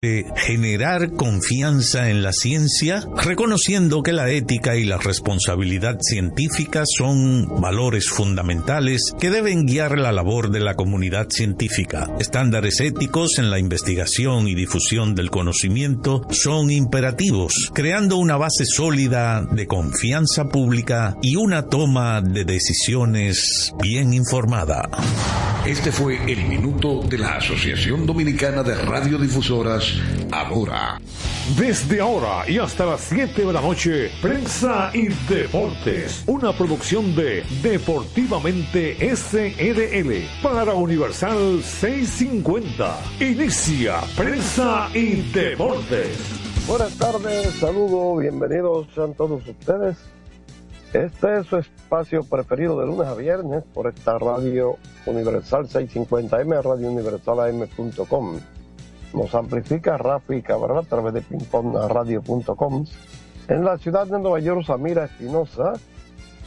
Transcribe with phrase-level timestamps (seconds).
[0.00, 8.08] generar confianza en la ciencia, reconociendo que la ética y la responsabilidad científica son valores
[8.08, 12.08] fundamentales que deben guiar la labor de la comunidad científica.
[12.20, 19.48] Estándares éticos en la investigación y difusión del conocimiento son imperativos, creando una base sólida
[19.50, 24.88] de confianza pública y una toma de decisiones bien informada.
[25.66, 29.87] Este fue el minuto de la Asociación Dominicana de Radiodifusoras
[30.30, 31.00] ahora.
[31.56, 37.42] Desde ahora y hasta las 7 de la noche, Prensa y Deportes, una producción de
[37.62, 42.98] Deportivamente SRL para Universal 650.
[43.20, 46.18] Inicia Prensa y Deportes.
[46.66, 49.96] Buenas tardes, saludos, bienvenidos a todos ustedes.
[50.92, 54.76] Este es su espacio preferido de lunes a viernes por esta radio
[55.06, 58.40] Universal 650M, radiouniversalam.com
[59.12, 62.84] nos amplifica Rafi Cabral a través de pingpongradio.com.
[63.48, 65.72] En la ciudad de Nueva York, Samira Espinosa.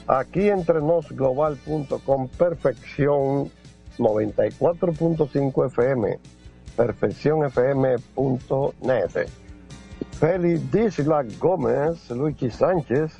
[0.07, 3.49] Aquí entre global.com, perfección
[3.97, 6.19] 94.5 FM,
[6.75, 9.27] perfeccionfm.net.
[10.19, 13.13] Félix Disla Gómez, Luigi Sánchez,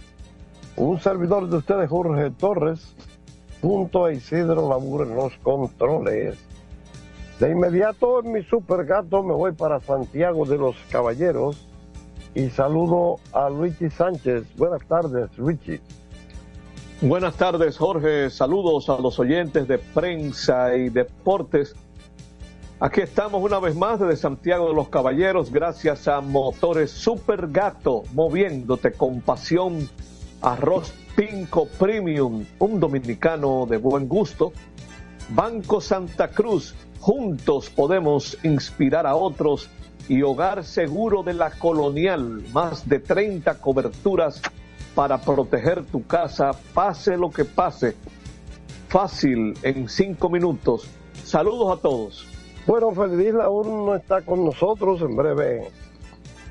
[0.76, 2.96] un servidor de ustedes, Jorge Torres,
[3.62, 6.38] junto a Isidro Labur en los controles.
[7.42, 11.68] De inmediato en mi super gato me voy para Santiago de los Caballeros
[12.36, 14.44] y saludo a Luigi Sánchez.
[14.58, 15.80] Buenas tardes, Luigi.
[17.02, 18.30] Buenas tardes, Jorge.
[18.30, 21.76] Saludos a los oyentes de prensa y deportes.
[22.80, 28.04] Aquí estamos una vez más desde Santiago de los Caballeros, gracias a Motores Super Gato,
[28.14, 29.90] moviéndote con pasión.
[30.44, 34.54] Arroz Pinco Premium, un dominicano de buen gusto.
[35.30, 39.72] Banco Santa Cruz, Juntos podemos inspirar a otros
[40.08, 44.40] y Hogar Seguro de la Colonial, más de 30 coberturas
[44.94, 47.96] para proteger tu casa, pase lo que pase.
[48.88, 50.88] Fácil, en cinco minutos.
[51.24, 52.28] Saludos a todos.
[52.68, 55.72] Bueno, Feliz aún no está con nosotros, en breve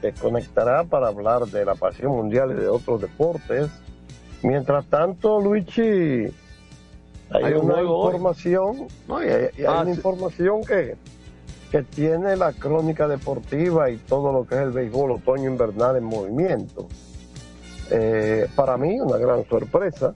[0.01, 3.69] se conectará para hablar de la pasión mundial y de otros deportes.
[4.43, 6.27] Mientras tanto, Luigi,
[7.31, 9.31] hay, una información, no, hay,
[9.67, 10.97] ah, una información que,
[11.71, 16.05] que tiene la crónica deportiva y todo lo que es el béisbol otoño invernal en
[16.05, 16.89] movimiento.
[17.91, 20.15] Eh, para mí, una gran sorpresa.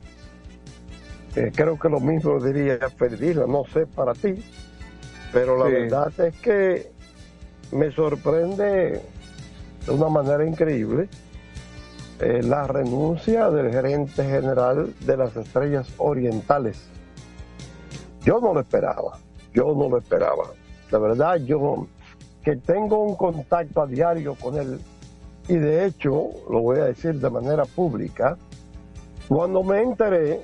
[1.36, 4.36] Eh, creo que lo mismo diría Ferdinand, no sé para ti,
[5.32, 6.92] pero la verdad es que
[7.72, 9.02] me sorprende
[9.84, 11.08] de una manera increíble
[12.20, 16.88] eh, la renuncia del gerente general de las Estrellas Orientales,
[18.24, 19.18] yo no lo esperaba,
[19.52, 20.44] yo no lo esperaba.
[20.90, 21.86] La verdad, yo
[22.42, 24.80] que tengo un contacto a diario con él
[25.48, 28.36] y de hecho, lo voy a decir de manera pública,
[29.28, 30.42] cuando me enteré,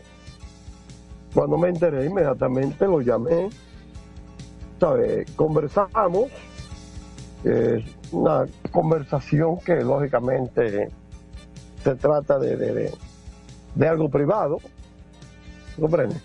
[1.34, 3.48] cuando me enteré inmediatamente lo llamé,
[4.78, 5.24] ¿sabe?
[5.36, 6.30] conversamos,
[8.12, 10.90] una conversación que lógicamente
[11.82, 12.92] se trata de, de,
[13.74, 14.58] de algo privado,
[15.78, 16.16] ¿comprende?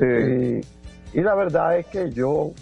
[0.00, 2.52] Y, la verdad es que yo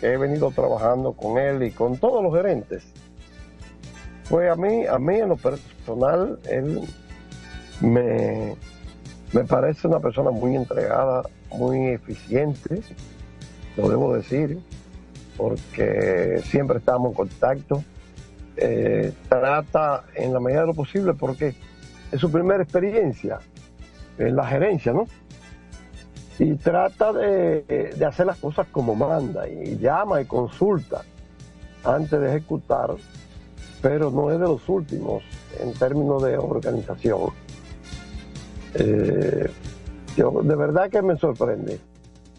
[0.00, 2.84] he venido trabajando con él y con todos los gerentes,
[4.30, 6.80] pues a mí, a mí en lo personal, él
[7.80, 8.54] me,
[9.32, 12.82] me parece una persona muy entregada, muy eficiente,
[13.76, 14.58] lo debo decir,
[15.36, 17.84] porque siempre estamos en contacto.
[18.56, 21.54] Eh, trata en la medida de lo posible, porque
[22.10, 23.38] es su primera experiencia
[24.18, 25.06] en la gerencia, ¿no?
[26.38, 31.02] Y trata de, hacer las cosas como manda y llama y consulta
[31.84, 32.94] antes de ejecutar,
[33.82, 35.22] pero no es de los últimos
[35.60, 37.30] en términos de organización.
[38.74, 39.50] Eh,
[40.16, 41.80] yo, de verdad que me sorprende.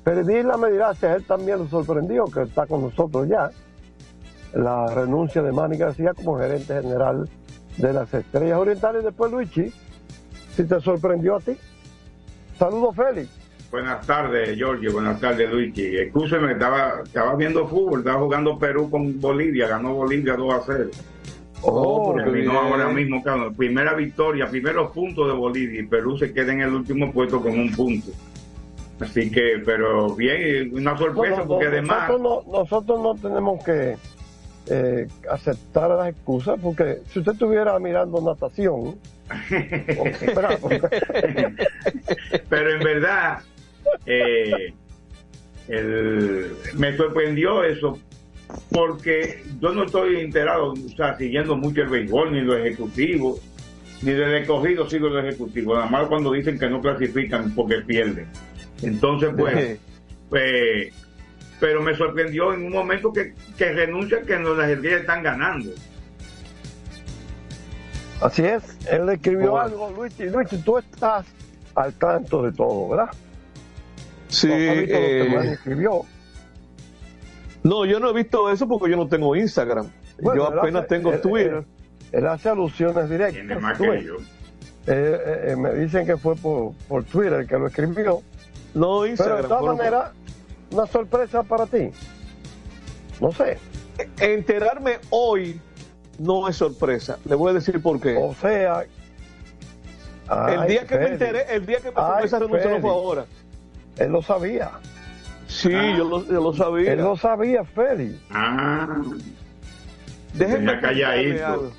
[0.04, 3.52] Pero me dirá si a él también lo sorprendió, que está con nosotros ya,
[4.54, 7.30] la renuncia de Manny García como gerente general
[7.78, 9.04] de las Estrellas Orientales.
[9.04, 9.74] Después, Luigi,
[10.56, 11.58] si te sorprendió a ti.
[12.58, 13.39] Saludos, Félix.
[13.72, 14.94] Buenas tardes, Giorgio.
[14.94, 15.96] Buenas tardes, Luigi.
[15.98, 20.90] Escúcheme, estaba, estaba viendo fútbol, estaba jugando Perú con Bolivia, ganó Bolivia 2 a 0.
[21.62, 26.54] Oh, terminó ahora mismo, claro, primera victoria, primeros puntos de Bolivia y Perú se queda
[26.54, 28.12] en el último puesto con un punto.
[29.00, 32.10] Así que, pero bien, una sorpresa porque además...
[32.10, 33.98] Nosotros no, nosotros no tenemos que
[34.68, 38.96] eh, aceptar las excusas porque si usted estuviera mirando natación...
[42.50, 43.40] pero en verdad,
[44.06, 44.74] eh,
[46.76, 48.00] me sorprendió eso
[48.72, 53.40] porque yo no estoy enterado, o sea, siguiendo mucho el béisbol, ni lo ejecutivo,
[54.02, 58.28] ni del escogido sigo el ejecutivo, nada más cuando dicen que no clasifican porque pierden.
[58.82, 59.80] Entonces, pues,
[60.30, 60.94] pues
[61.60, 65.72] pero me sorprendió en un momento que, que renuncian que no, las estrellas están ganando.
[68.22, 71.26] Así es, él escribió algo, Luis, Luis, tú estás
[71.76, 73.10] al tanto de todo, ¿verdad?
[74.30, 76.06] Sí, eh, escribió.
[77.64, 79.90] No, yo no he visto eso porque yo no tengo Instagram.
[80.20, 81.66] yo apenas tengo Twitter.
[82.12, 83.62] Él, hace alusiones directas.
[83.62, 84.16] Más que yo.
[84.88, 88.22] Eh, eh, me dicen que fue por, por Twitter que lo escribió.
[88.74, 89.38] No, Instagram.
[89.38, 90.12] Pero de todas maneras,
[90.72, 91.92] una sorpresa para ti.
[93.20, 93.58] No sé.
[94.20, 95.60] Enterarme hoy
[96.20, 97.18] no es sorpresa.
[97.26, 98.16] Le voy a decir por qué.
[98.18, 98.86] O sea,
[100.48, 103.26] el día que me enteré, el día que me tomé esa renuncia no fue ahora.
[104.00, 104.72] Él lo sabía.
[105.48, 106.94] Sí, yo, lo, yo, lo, sabía.
[106.94, 108.16] Él lo sabía, Félix.
[108.30, 109.02] Ah.
[110.34, 111.72] Déjenme calladito.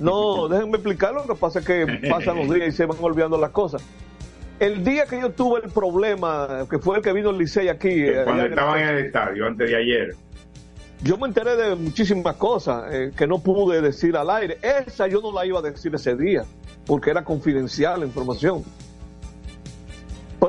[0.00, 3.38] No, déjenme explicar lo que pasa es que pasan los días y se van olvidando
[3.38, 3.82] las cosas.
[4.60, 7.88] El día que yo tuve el problema, que fue el que vino el Licey aquí.
[7.88, 10.16] Eh, cuando estaban en el estadio, antes de ayer.
[11.02, 14.58] Yo me enteré de muchísimas cosas eh, que no pude decir al aire.
[14.62, 16.44] Esa yo no la iba a decir ese día,
[16.86, 18.64] porque era confidencial la información.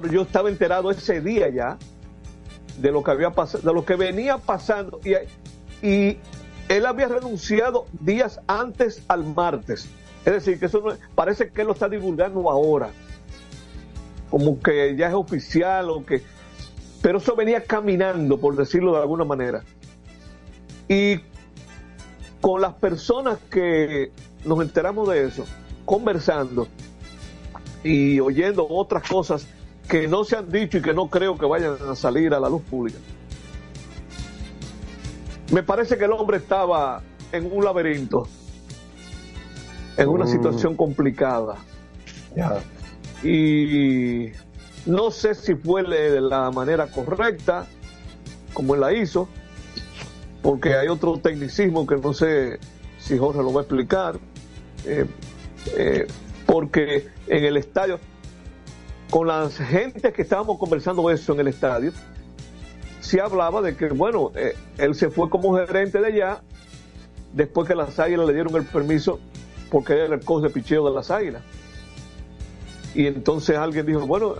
[0.01, 1.77] Pero yo estaba enterado ese día ya
[2.79, 4.99] de lo que había pasado, de lo que venía pasando.
[5.81, 6.17] Y,
[6.67, 9.87] él había renunciado días antes al martes.
[10.25, 12.89] Es decir, que eso no, parece que él lo está divulgando ahora
[14.31, 16.23] como que ya es oficial o que...
[17.01, 19.63] Pero eso venía caminando, por decirlo de alguna manera.
[20.89, 21.19] Y
[22.41, 24.11] con las personas que
[24.43, 25.45] nos enteramos de eso,
[25.85, 26.67] conversando
[27.83, 29.47] y oyendo otras cosas
[29.87, 32.49] que no se han dicho y que no creo que vayan a salir a la
[32.49, 32.99] luz pública.
[35.51, 37.01] Me parece que el hombre estaba
[37.31, 38.27] en un laberinto,
[39.97, 40.29] en una mm.
[40.29, 41.57] situación complicada.
[43.23, 44.31] Y
[44.85, 47.67] no sé si fue de la manera correcta
[48.53, 49.27] como él la hizo,
[50.41, 52.59] porque hay otro tecnicismo que no sé
[52.97, 54.17] si Jorge lo va a explicar,
[54.85, 55.05] eh,
[55.77, 56.07] eh,
[56.47, 57.99] porque en el estadio,
[59.09, 61.91] con las gentes que estábamos conversando eso en el estadio,
[62.99, 66.41] se hablaba de que, bueno, eh, él se fue como gerente de allá,
[67.33, 69.19] después que las águilas le dieron el permiso,
[69.69, 71.43] porque era el coach de picheo de las águilas.
[72.95, 74.35] Y entonces alguien dijo, bueno,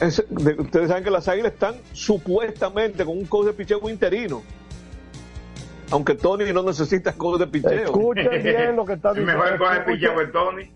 [0.00, 4.42] ustedes saben que las águilas están supuestamente con un coach de picheo interino.
[5.90, 7.84] Aunque Tony no necesita coach de picheo.
[7.84, 9.44] Escuchen bien lo que está diciendo.
[9.44, 10.72] Mejor de picheo que Tony.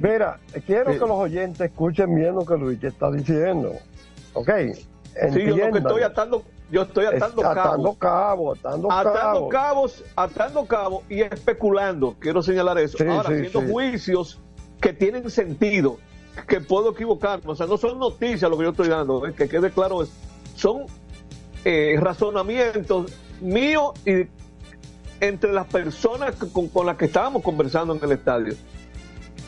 [0.00, 3.72] Mira, quiero que los oyentes escuchen bien lo que Luis está diciendo.
[4.34, 4.50] ¿Ok?
[5.32, 7.58] Sí, yo lo que estoy atando, yo estoy atando, cabos.
[7.58, 10.04] Atando cabos, atando, atando cabos.
[10.16, 12.16] Atando cabos y especulando.
[12.18, 12.98] Quiero señalar eso.
[13.00, 14.40] Ahora, haciendo juicios
[14.80, 15.98] que tienen sentido,
[16.48, 19.48] que puedo equivocarme, o sea, no son noticias lo que yo estoy dando, eh, que
[19.48, 20.04] quede claro,
[20.56, 20.86] son
[21.64, 23.12] eh, razonamientos
[23.42, 24.26] míos y
[25.20, 28.54] entre las personas con, con, las que estábamos conversando en el estadio,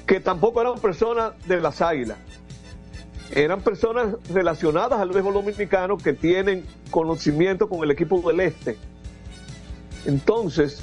[0.06, 2.18] que tampoco eran personas de las águilas,
[3.32, 8.76] eran personas relacionadas al béisbol dominicano que tienen conocimiento con el equipo del este.
[10.06, 10.82] Entonces,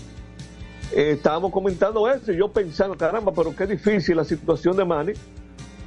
[0.94, 5.14] eh, estábamos comentando eso y yo pensando, caramba, pero qué difícil la situación de Manny,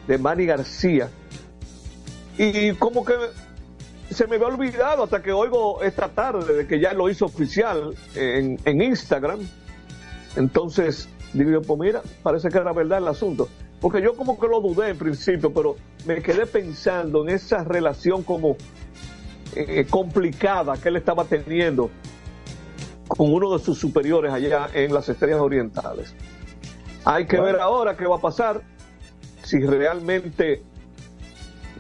[0.07, 1.11] de Manny García.
[2.39, 3.15] Y como que
[4.15, 7.95] se me había olvidado hasta que oigo esta tarde de que ya lo hizo oficial
[8.15, 9.41] en, en Instagram.
[10.37, 13.49] Entonces, digo, pues mira, parece que era verdad el asunto.
[13.81, 18.23] Porque yo como que lo dudé en principio, pero me quedé pensando en esa relación
[18.23, 18.57] como
[19.55, 21.91] eh, complicada que él estaba teniendo
[23.07, 26.15] con uno de sus superiores allá en las estrellas orientales.
[27.05, 28.63] Hay que ver ahora qué va a pasar,
[29.43, 30.63] si realmente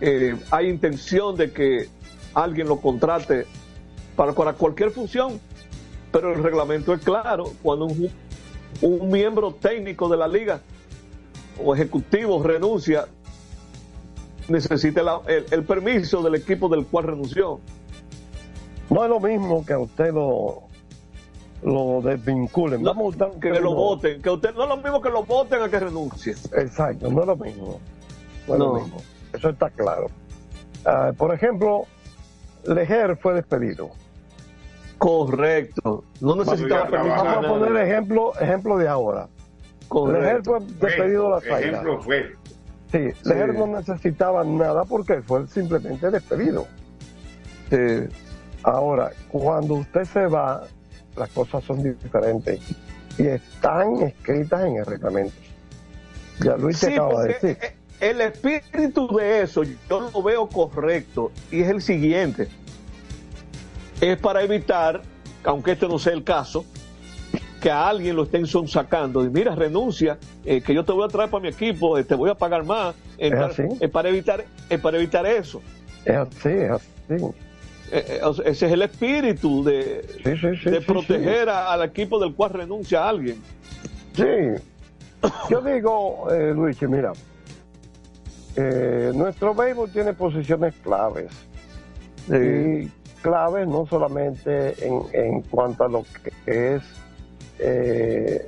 [0.01, 1.89] eh, hay intención de que
[2.35, 3.47] alguien lo contrate
[4.17, 5.41] para, cualquier función,
[6.13, 8.11] pero el reglamento es claro, cuando un,
[8.81, 10.61] un miembro técnico de la liga
[11.65, 13.07] o ejecutivo renuncia,
[14.49, 17.61] necesita el, el permiso del equipo del cual renunció.
[18.91, 20.65] No es lo mismo que a usted lo,
[21.65, 22.83] lo desvinculen.
[22.83, 22.95] No,
[23.41, 26.35] que, lo voten, que usted no es lo mismo que lo voten a que renuncie.
[26.57, 27.81] Exacto, no es lo mismo.
[28.47, 28.97] No es lo mismo.
[29.33, 30.09] Eso está claro.
[30.85, 31.87] Ah, por ejemplo,
[32.67, 33.91] Leger fue despedido.
[34.99, 36.05] Correcto.
[36.21, 37.17] No necesitaba permiso.
[37.17, 39.29] Vamos a poner ejemplo, ejemplo de ahora.
[39.93, 42.33] Leger fue despedido de la Ejemplo fue.
[42.91, 46.67] Sí, Leger no necesitaba nada porque fue simplemente despedido.
[47.71, 48.09] Sí.
[48.63, 50.63] Ahora, cuando usted se va,
[51.17, 52.61] las cosas son diferentes
[53.19, 55.35] y están escritas en el reglamento.
[56.41, 57.59] Ya Luis te acaba de decir.
[57.61, 62.49] Eh, el espíritu de eso yo lo veo correcto y es el siguiente.
[64.01, 65.03] Es para evitar,
[65.45, 66.65] aunque este no sea el caso,
[67.61, 71.09] que a alguien lo estén sonsacando y mira, renuncia, eh, que yo te voy a
[71.09, 72.95] traer para mi equipo, eh, te voy a pagar más.
[73.17, 73.63] ¿Es, así?
[73.81, 74.45] es para evitar,
[74.83, 75.63] para evitar eso.
[76.05, 77.25] Es así, es así.
[77.91, 80.03] Eh, ese es el espíritu de,
[80.65, 83.41] de proteger al equipo del cual renuncia a alguien.
[84.15, 84.25] Sí,
[85.51, 87.13] yo digo, eh, Luis, mira,
[88.57, 91.31] eh, nuestro béisbol tiene posiciones claves.
[92.29, 92.89] Y
[93.21, 96.05] claves no solamente en, en, cuanto a lo
[96.45, 96.83] que es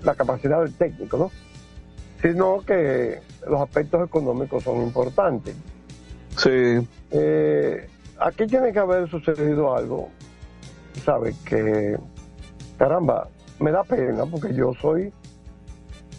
[0.02, 1.30] la capacidad del técnico, ¿no?
[2.22, 5.54] sino que los aspectos económicos son importantes.
[6.36, 6.86] Sí.
[7.10, 10.08] Eh, aquí tiene que haber sucedido algo,
[11.04, 11.36] ¿sabes?
[11.44, 11.96] Que,
[12.78, 13.28] caramba,
[13.60, 15.12] me da pena porque yo soy,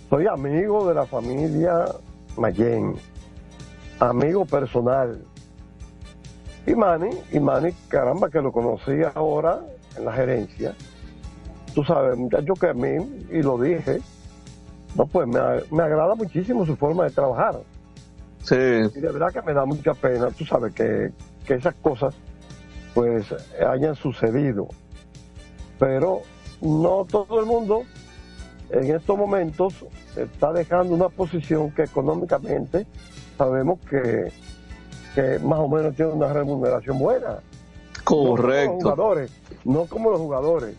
[0.10, 1.86] soy amigo de la familia
[2.38, 2.96] Mayen,
[4.00, 5.24] amigo personal.
[6.66, 9.62] Y Manny, y Manny, caramba, que lo conocí ahora
[9.98, 10.76] en la gerencia.
[11.74, 14.00] Tú sabes, muchacho que a mí, y lo dije,
[14.96, 15.40] no, pues me,
[15.72, 17.60] me agrada muchísimo su forma de trabajar.
[18.44, 18.56] Sí.
[18.56, 21.12] Y de verdad que me da mucha pena, tú sabes, que,
[21.46, 22.16] que esas cosas
[22.94, 23.26] pues
[23.66, 24.68] hayan sucedido.
[25.78, 26.22] Pero
[26.62, 27.84] no todo el mundo
[28.72, 29.86] en estos momentos
[30.16, 32.88] está dejando una posición que económicamente
[33.38, 34.32] sabemos que,
[35.16, 37.40] que más o menos tiene una remuneración buena.
[38.04, 38.72] Correcto.
[38.74, 39.32] No como los jugadores,
[39.66, 40.76] no como los jugadores,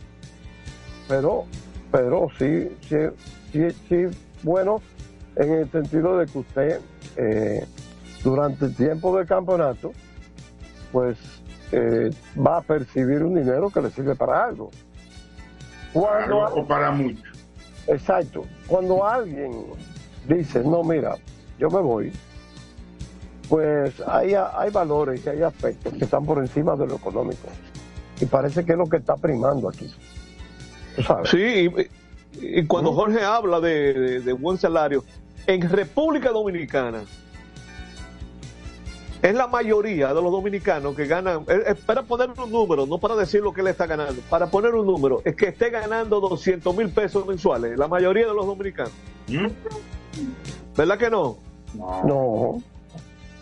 [1.08, 1.44] pero,
[1.90, 2.96] pero sí, sí,
[3.52, 4.80] sí, sí, bueno,
[5.36, 6.80] en el sentido de que usted
[7.16, 7.66] eh,
[8.22, 9.92] durante el tiempo del campeonato,
[10.92, 11.18] pues
[11.72, 14.70] eh, va a percibir un dinero que le sirve para algo.
[15.92, 17.22] Cuando, o para mucho.
[17.86, 18.44] Exacto.
[18.66, 19.64] Cuando alguien
[20.28, 21.16] dice, no, mira,
[21.58, 22.12] yo me voy,
[23.48, 27.48] pues hay, hay valores y hay aspectos que están por encima de lo económico.
[28.20, 29.92] Y parece que es lo que está primando aquí.
[31.06, 31.30] sabes?
[31.30, 31.70] Sí,
[32.40, 35.04] y, cuando Jorge habla de, de buen salario,
[35.46, 37.02] en República Dominicana,
[39.22, 43.16] es la mayoría de los dominicanos que ganan, es, para poner un número, no para
[43.16, 46.76] decir lo que él está ganando, para poner un número, es que esté ganando 200
[46.76, 48.92] mil pesos mensuales, la mayoría de los dominicanos.
[49.26, 49.46] ¿Mm?
[50.76, 51.38] ¿Verdad que no?
[51.74, 52.62] No.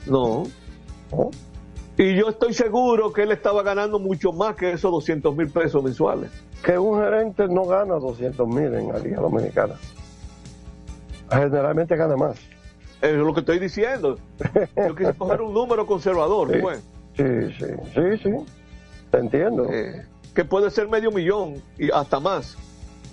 [0.07, 0.45] No.
[1.99, 5.83] Y yo estoy seguro que él estaba ganando mucho más que esos 200 mil pesos
[5.83, 6.31] mensuales.
[6.63, 9.75] Que un gerente no gana 200 mil en la Liga Dominicana.
[11.31, 12.39] Generalmente gana más.
[13.01, 14.19] Es lo que estoy diciendo.
[14.77, 16.83] Yo quise coger un número conservador, sí, pues.
[17.17, 17.25] Sí,
[17.59, 18.31] sí, sí, sí.
[19.11, 19.67] Te entiendo.
[19.71, 22.57] Eh, que puede ser medio millón y hasta más.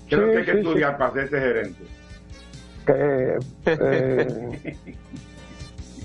[0.09, 1.83] Creo que hay que sí, estudiar para ser ese gerente.
[2.85, 4.77] Que, eh,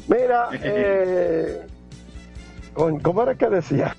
[0.09, 1.67] mira, eh,
[2.75, 3.95] ¿cómo era que decía?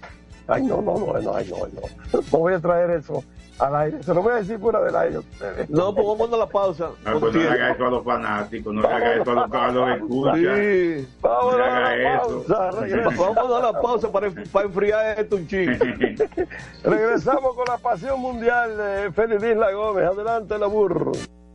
[0.48, 1.82] Ay, no, no, no, no, ay, no, no.
[2.12, 3.24] No voy a traer eso
[3.60, 4.02] al aire.
[4.02, 5.20] Se lo voy a decir fuera del aire.
[5.68, 6.90] No, pues vamos a la pausa.
[7.06, 9.54] No, pues no le haga eso a los fanáticos, no le haga eso a los,
[9.54, 10.36] a los escuchas.
[10.38, 11.08] Sí.
[11.22, 12.44] Vamos no a la eso.
[12.48, 12.72] pausa.
[13.36, 15.74] Vamos a la pausa para, para enfriar esto un chingo.
[16.84, 20.06] Regresamos con la pasión mundial de Félix Isla Gómez.
[20.06, 21.12] Adelante, la burro.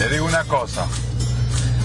[0.00, 0.86] Te digo una cosa,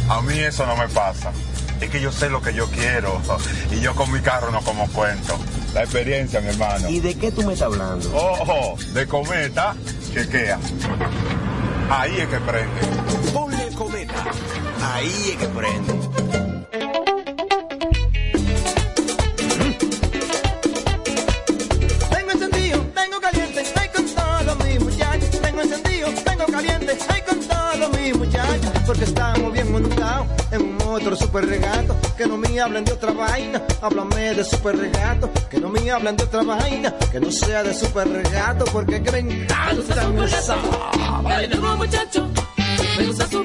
[0.07, 1.33] a mí eso no me pasa.
[1.81, 3.21] Es que yo sé lo que yo quiero
[3.73, 5.37] y yo con mi carro no como cuento.
[5.73, 6.89] La experiencia, mi hermano.
[6.89, 8.09] ¿Y de qué tú me estás hablando?
[8.15, 9.75] Ojo, de cometa,
[10.13, 10.57] chequea.
[11.89, 13.31] Ahí es que prende.
[13.33, 14.23] Ponle cometa.
[14.81, 16.24] Ahí es que prende.
[28.85, 31.95] Porque estamos bien montados en un motor super regato.
[32.17, 35.29] Que no me hablen de otra vaina, háblame de super regato.
[35.49, 38.65] Que no me hablen de otra vaina, que no sea de super regato.
[38.65, 40.09] Porque que me encanta
[41.77, 42.27] muchacho,
[42.97, 43.44] me gusta super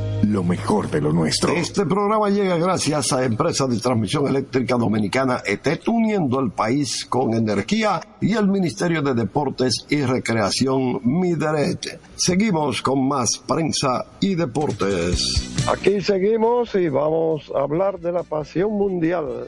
[0.23, 1.53] lo mejor de lo nuestro.
[1.53, 7.33] Este programa llega gracias a Empresa de Transmisión Eléctrica Dominicana ETET, uniendo el país con
[7.33, 11.99] energía y el Ministerio de Deportes y Recreación Mideret.
[12.15, 15.65] Seguimos con más prensa y deportes.
[15.71, 19.47] Aquí seguimos y vamos a hablar de la pasión mundial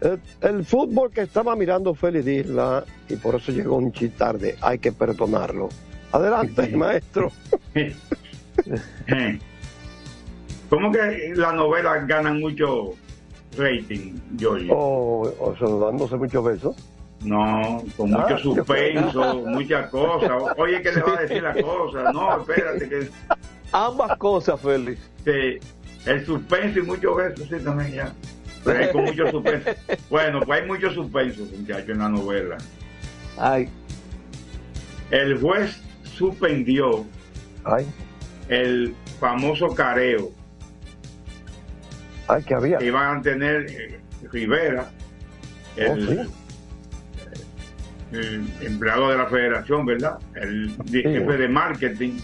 [0.00, 4.56] El, el fútbol que estaba mirando Félix Isla y por eso llegó un chiste tarde,
[4.60, 5.68] hay que perdonarlo.
[6.12, 7.30] Adelante, maestro.
[10.70, 12.92] ¿Cómo que las novelas ganan mucho
[13.58, 14.72] rating, Giorgio?
[14.74, 16.76] O, o sea, dándose muchos besos.
[17.24, 20.30] No, con Ah, mucho suspenso, muchas cosas.
[20.56, 22.12] Oye, ¿qué le va a decir la cosa?
[22.12, 23.08] No, espérate que...
[23.72, 25.00] Ambas cosas, Félix.
[25.24, 25.58] Sí,
[26.06, 28.14] el suspenso y muchos besos, sí, también ya.
[28.66, 29.70] Hay con mucho suspenso.
[30.10, 32.56] Bueno, pues hay mucho suspenso, muchachos, en la novela.
[33.36, 33.68] Ay.
[35.10, 37.04] El juez suspendió
[37.64, 37.86] Ay.
[38.48, 40.30] el famoso careo
[42.34, 42.78] Ay, que había.
[42.78, 44.00] que iban a tener eh,
[44.32, 44.90] Rivera,
[45.76, 46.28] el,
[48.12, 50.18] el empleado de la federación, ¿verdad?
[50.34, 52.18] El jefe de marketing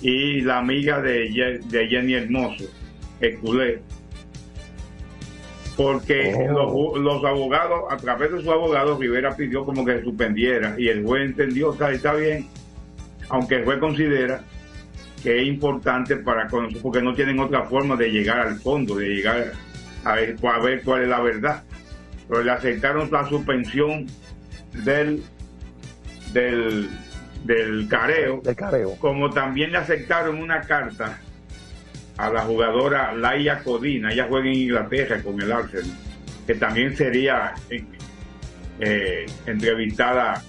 [0.00, 2.64] y la amiga de, de Jenny Hermoso,
[3.20, 3.82] el culé.
[5.76, 6.96] Porque Oh.
[6.96, 11.04] los, abogados, a través de sus abogados, Rivera pidió como que se suspendiera y el
[11.04, 12.48] juez entendió, está bien,
[13.28, 14.42] aunque el juez considera
[15.22, 19.08] que es importante para conocer, porque no tienen otra forma de llegar al fondo, de
[19.08, 19.52] llegar
[20.04, 21.62] a ver, a ver cuál es la verdad.
[22.28, 24.06] Pero le aceptaron la suspensión
[24.84, 25.22] del,
[26.32, 26.88] del,
[27.44, 28.96] del careo, De careo.
[28.98, 31.18] como también le aceptaron una carta
[32.16, 35.86] a la jugadora Laia Codina, ella juega en Inglaterra con el Arsenal,
[36.46, 37.84] que también sería eh,
[38.80, 40.42] eh, entrevistada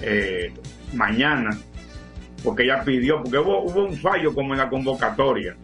[0.00, 0.52] eh,
[0.94, 1.50] mañana,
[2.42, 5.56] porque ella pidió, porque hubo, hubo un fallo como en la convocatoria.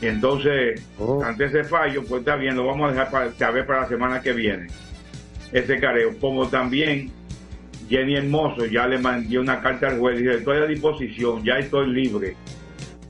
[0.00, 0.80] Y entonces,
[1.24, 4.20] ante ese fallo, pues está bien, lo vamos a dejar para saber para la semana
[4.20, 4.68] que viene.
[5.52, 7.10] Ese careo, como también
[7.88, 11.88] Jenny Hermoso ya le mandó una carta al juez, dice, estoy a disposición, ya estoy
[11.92, 12.36] libre.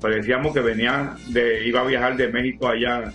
[0.01, 3.13] Decíamos que venía de, iba a viajar de México allá,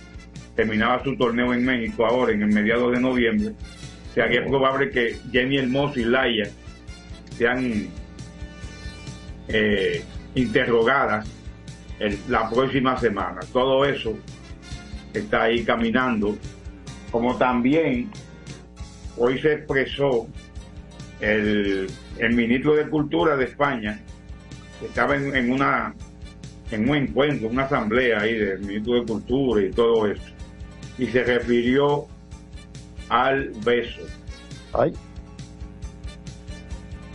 [0.54, 3.54] terminaba su torneo en México ahora, en el mediados de noviembre.
[4.10, 6.48] O sea que es probable que Jenny Hermoso y Laia
[7.36, 7.88] sean
[9.48, 10.02] eh,
[10.34, 11.28] interrogadas
[11.98, 13.40] el- la próxima semana.
[13.52, 14.16] Todo eso
[15.12, 16.36] está ahí caminando.
[17.10, 18.10] Como también
[19.16, 20.26] hoy se expresó
[21.20, 21.86] el,
[22.18, 24.00] el ministro de Cultura de España,
[24.80, 25.94] que estaba en, en una
[26.70, 30.22] en un encuentro, una asamblea ahí del ministro de Cultura y todo eso,
[30.98, 32.06] y se refirió
[33.10, 34.00] al beso.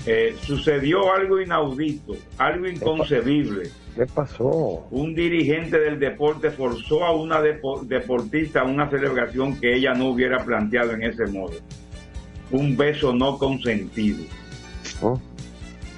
[0.05, 3.69] Eh, sucedió algo inaudito, algo inconcebible.
[3.95, 4.87] ¿Qué pasó?
[4.91, 10.09] Un dirigente del deporte forzó a una depo- deportista a una celebración que ella no
[10.09, 11.53] hubiera planteado en ese modo.
[12.51, 14.23] Un beso no consentido.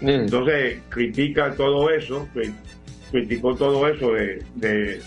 [0.02, 2.54] Entonces critica todo eso, cri-
[3.12, 5.00] criticó todo eso de, de,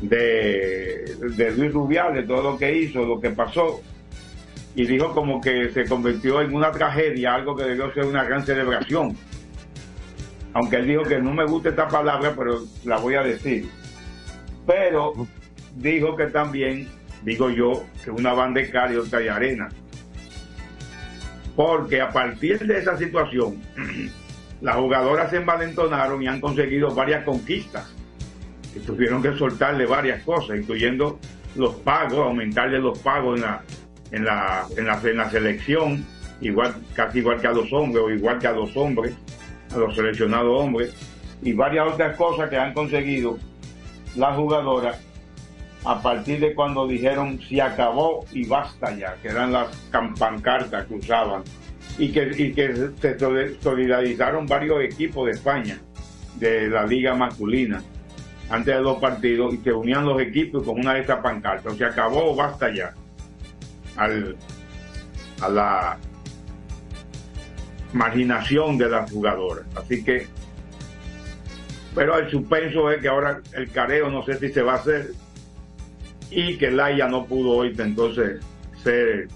[0.00, 3.82] de, de Luis Rubiales, todo lo que hizo, lo que pasó,
[4.74, 8.44] y dijo como que se convirtió en una tragedia, algo que debió ser una gran
[8.44, 9.16] celebración.
[10.52, 13.68] Aunque él dijo que no me gusta esta palabra, pero la voy a decir.
[14.66, 15.26] Pero
[15.76, 16.88] dijo que también,
[17.22, 19.68] digo yo, que una banda de cal y arena.
[21.54, 23.60] Porque a partir de esa situación,
[24.60, 27.94] las jugadoras se envalentonaron y han conseguido varias conquistas.
[28.74, 31.20] Y tuvieron que soltarle varias cosas, incluyendo
[31.54, 33.62] los pagos, aumentarle los pagos en la,
[34.14, 36.04] en la, en la, en la selección,
[36.40, 39.14] igual, casi igual que a los hombres, o igual que a los hombres,
[39.74, 40.94] a los seleccionados hombres,
[41.42, 43.38] y varias otras cosas que han conseguido
[44.16, 44.98] las jugadoras
[45.84, 50.86] a partir de cuando dijeron se acabó y basta ya, que eran las cam- pancartas
[50.86, 51.42] que usaban,
[51.98, 55.78] y que, y que se soli- solidarizaron varios equipos de España,
[56.38, 57.82] de la liga masculina,
[58.50, 61.84] antes de los partidos, y se unían los equipos con una de estas pancartas, se
[61.84, 62.94] acabó o basta ya,
[63.96, 64.36] al,
[65.40, 65.98] a la
[67.92, 69.64] marginación de las jugadoras.
[69.76, 70.26] Así que,
[71.94, 75.12] pero el suspenso es que ahora el careo no sé si se va a hacer
[76.30, 78.40] y que Laia no pudo hoy entonces
[78.82, 79.28] ser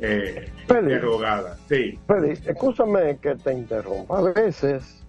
[0.00, 1.56] eh, interrogada.
[1.68, 1.98] Sí.
[2.08, 4.18] Félix, escúchame que te interrumpa.
[4.18, 5.04] A veces,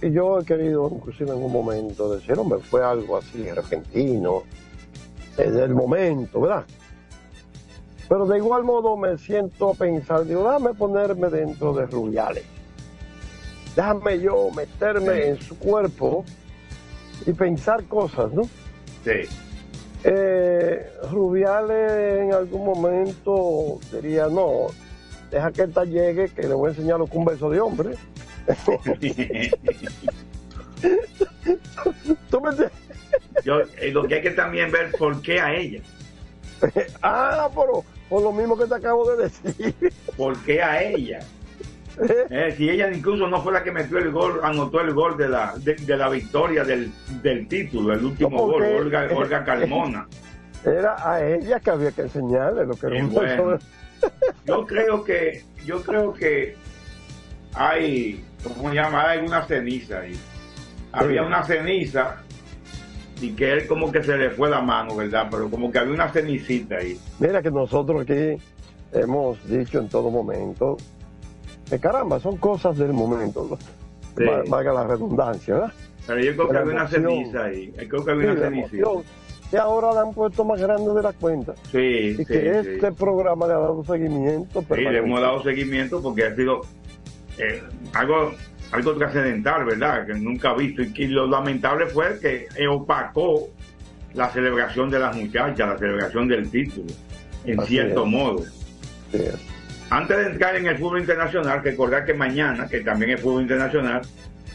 [0.00, 4.44] y yo he querido inclusive en un momento decir, hombre, fue algo así repentino,
[5.36, 6.64] en el momento, ¿verdad?
[8.10, 12.42] Pero de igual modo me siento a pensar, digo, déjame ponerme dentro de Rubiales.
[13.76, 16.24] Déjame yo meterme en su cuerpo
[17.24, 18.42] y pensar cosas, ¿no?
[19.04, 19.28] Sí.
[20.02, 24.66] Eh, Rubiales en algún momento diría, no,
[25.30, 27.94] deja que esta llegue, que le voy a enseñar lo que un beso de hombre.
[32.28, 32.50] ¿Tú me?
[33.44, 35.80] Yo, eh, lo que hay que también ver por qué a ella.
[37.02, 39.74] ah, pero por lo mismo que te acabo de decir.
[40.16, 41.20] ¿Por qué a ella?
[42.30, 45.28] Eh, si ella incluso no fue la que metió el gol, anotó el gol de
[45.28, 46.90] la, de, de la victoria del,
[47.22, 50.06] del título, el último No, gol, Olga, Olga Carmona.
[50.64, 53.58] Era a ella que había que enseñarle lo que era un bueno,
[54.46, 56.56] yo creo que, yo creo que
[57.54, 59.10] hay, ¿cómo se llama?
[59.10, 60.18] Hay una ceniza ahí.
[60.92, 61.26] Había Sí.
[61.26, 62.16] una ceniza
[63.20, 65.28] y que él como que se le fue la mano, ¿verdad?
[65.30, 66.98] Pero como que había una cenicita ahí.
[67.18, 68.36] Mira que nosotros aquí
[68.92, 70.76] hemos dicho en todo momento
[71.68, 73.56] que caramba, son cosas del momento, ¿no?
[74.16, 74.24] Sí.
[74.24, 75.72] Va- valga la redundancia, ¿verdad?
[76.06, 77.72] Pero yo creo que había una ceniza ahí.
[77.80, 78.88] Yo creo que había Sí, una cenicita.
[79.52, 81.54] Y ahora la han puesto más grande de la cuenta.
[81.70, 82.68] Sí, Y sí, que sí.
[82.74, 84.62] este programa le ha dado seguimiento.
[84.62, 86.62] Sí, le hemos dado seguimiento porque ha sido
[87.38, 87.62] eh,
[87.94, 88.32] algo
[88.72, 90.06] algo trascendental, ¿verdad?
[90.06, 90.82] Que nunca visto.
[90.82, 93.48] Y que lo lamentable fue que opacó
[94.14, 96.92] la celebración de las muchachas, la celebración del título,
[97.44, 98.10] en Así cierto es.
[98.10, 98.44] modo.
[99.12, 99.24] Sí.
[99.90, 104.02] Antes de entrar en el fútbol internacional, recordar que mañana, que también es fútbol internacional,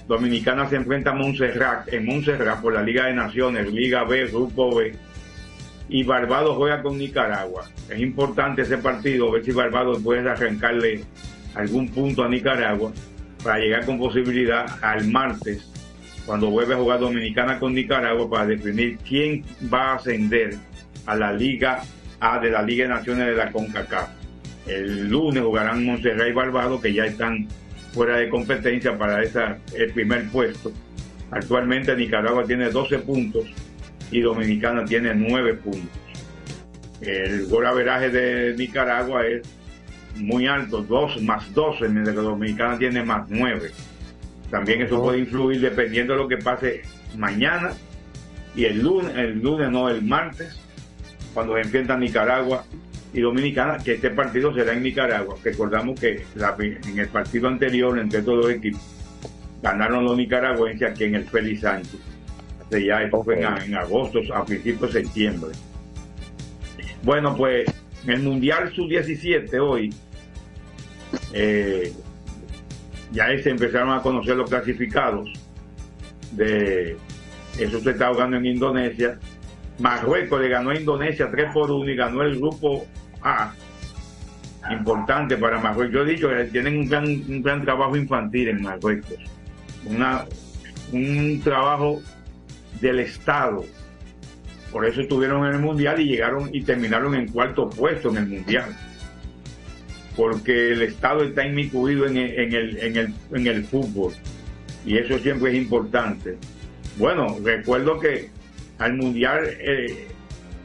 [0.07, 4.75] Dominicana se enfrenta a Montserrat, en Montserrat por la Liga de Naciones, Liga B, Grupo
[4.75, 4.95] B,
[5.89, 7.65] y Barbados juega con Nicaragua.
[7.89, 11.03] Es importante ese partido, ver si Barbados puede arrancarle
[11.53, 12.91] algún punto a Nicaragua
[13.45, 15.71] para llegar con posibilidad al martes,
[16.25, 20.55] cuando vuelve a jugar Dominicana con Nicaragua para definir quién va a ascender
[21.05, 21.83] a la Liga
[22.19, 24.09] A de la Liga de Naciones de la CONCACAF.
[24.65, 27.47] El lunes jugarán Montserrat y Barbados, que ya están
[27.93, 30.71] fuera de competencia para esa, el primer puesto.
[31.29, 33.45] Actualmente Nicaragua tiene 12 puntos
[34.09, 35.99] y Dominicana tiene 9 puntos.
[36.99, 39.43] El gol averaje de Nicaragua es
[40.15, 43.71] muy alto, 2 más 12, mientras que Dominicana tiene más 9.
[44.49, 46.81] También eso puede influir dependiendo de lo que pase
[47.17, 47.73] mañana
[48.55, 50.59] y el lunes, el lunes no, el martes,
[51.33, 52.63] cuando se enfrentan Nicaragua
[53.13, 55.35] y Dominicana, que este partido será en Nicaragua.
[55.43, 58.81] Recordamos que la- en el partido anterior entre todos los equipos
[59.61, 61.99] ganaron los nicaragüenses aquí en el Félix Sánchez.
[62.65, 65.49] Hace ya, eso fue en, en agosto, a principios de septiembre.
[67.03, 67.65] Bueno, pues
[68.05, 69.93] en el Mundial Sub-17 hoy,
[71.35, 71.93] eh,
[73.11, 75.29] ya se empezaron a conocer los clasificados
[76.31, 76.97] de
[77.59, 79.17] eso se está jugando en Indonesia.
[79.79, 82.85] Marruecos le ganó a Indonesia 3 por 1 y ganó el grupo
[83.21, 83.53] A.
[84.71, 85.93] Importante para Marruecos.
[85.93, 89.17] Yo he dicho que tienen un gran, un gran trabajo infantil en Marruecos.
[89.85, 90.25] Una,
[90.91, 92.01] un trabajo
[92.81, 93.63] del Estado.
[94.71, 98.27] Por eso estuvieron en el Mundial y llegaron y terminaron en cuarto puesto en el
[98.27, 98.75] Mundial.
[100.15, 104.13] Porque el Estado está inmiscuido en el, en el, en el, en el fútbol.
[104.85, 106.37] Y eso siempre es importante.
[106.97, 108.29] Bueno, recuerdo que
[108.77, 110.07] al Mundial eh,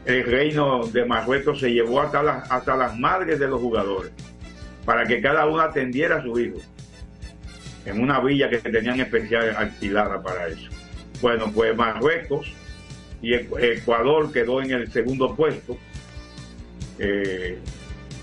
[0.07, 4.13] el reino de Marruecos se llevó hasta las, hasta las madres de los jugadores
[4.85, 6.59] para que cada uno atendiera a su hijo
[7.87, 10.69] en una villa que tenían especial alquilada para eso.
[11.21, 12.53] Bueno, pues Marruecos
[13.23, 15.77] y Ecu- Ecuador quedó en el segundo puesto.
[16.99, 17.59] Eh,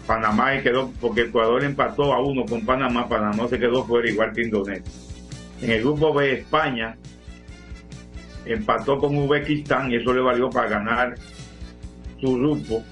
[0.07, 4.43] Panamá quedó, porque Ecuador empató a uno con Panamá, Panamá se quedó fuera igual que
[4.43, 4.83] Indonesia.
[5.61, 6.95] En el grupo B, España
[8.45, 11.15] empató con Uzbekistán y eso le valió para ganar
[12.21, 12.83] su grupo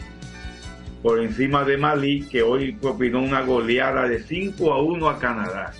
[1.01, 5.71] por encima de Malí, que hoy propinó una goleada de 5 a 1 a Canadá.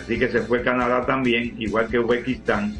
[0.00, 2.74] Así que se fue Canadá también, igual que Uzbekistán.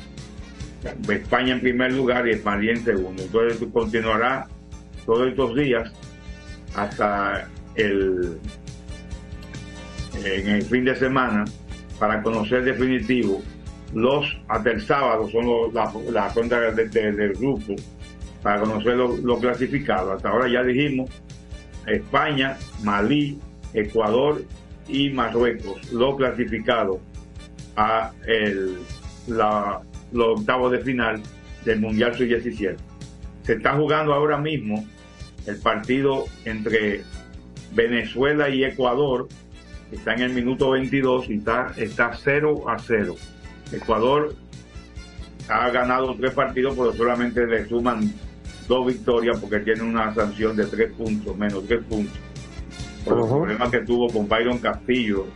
[1.09, 3.23] España en primer lugar y Malí en segundo.
[3.23, 4.49] Entonces continuará
[5.07, 5.93] todos estos días
[6.75, 8.39] hasta el
[10.25, 11.45] en el fin de semana
[11.99, 13.43] para conocer definitivo
[13.95, 17.75] los hasta el sábado son los- la, la de- de- del grupo
[18.43, 20.17] para conocer los los clasificados.
[20.17, 21.11] Hasta ahora ya dijimos
[21.87, 23.39] España, Malí,
[23.73, 24.43] Ecuador
[24.89, 26.99] y Marruecos, los clasificados
[27.77, 28.79] a el,
[29.29, 29.81] la,
[30.13, 31.21] los octavos de final
[31.65, 32.77] del Mundial Sub-17.
[33.43, 34.85] Se está jugando ahora mismo
[35.47, 37.03] el partido entre
[37.73, 39.29] Venezuela y Ecuador,
[39.93, 43.17] está en el minuto 22 y está, está 0 a 0.
[43.73, 44.35] Ecuador
[45.49, 48.13] ha ganado tres partidos, pero solamente le suman
[48.67, 52.19] dos victorias porque tiene una sanción de tres puntos, menos tres puntos.
[53.05, 55.27] Por los problemas que tuvo con Byron Castillo.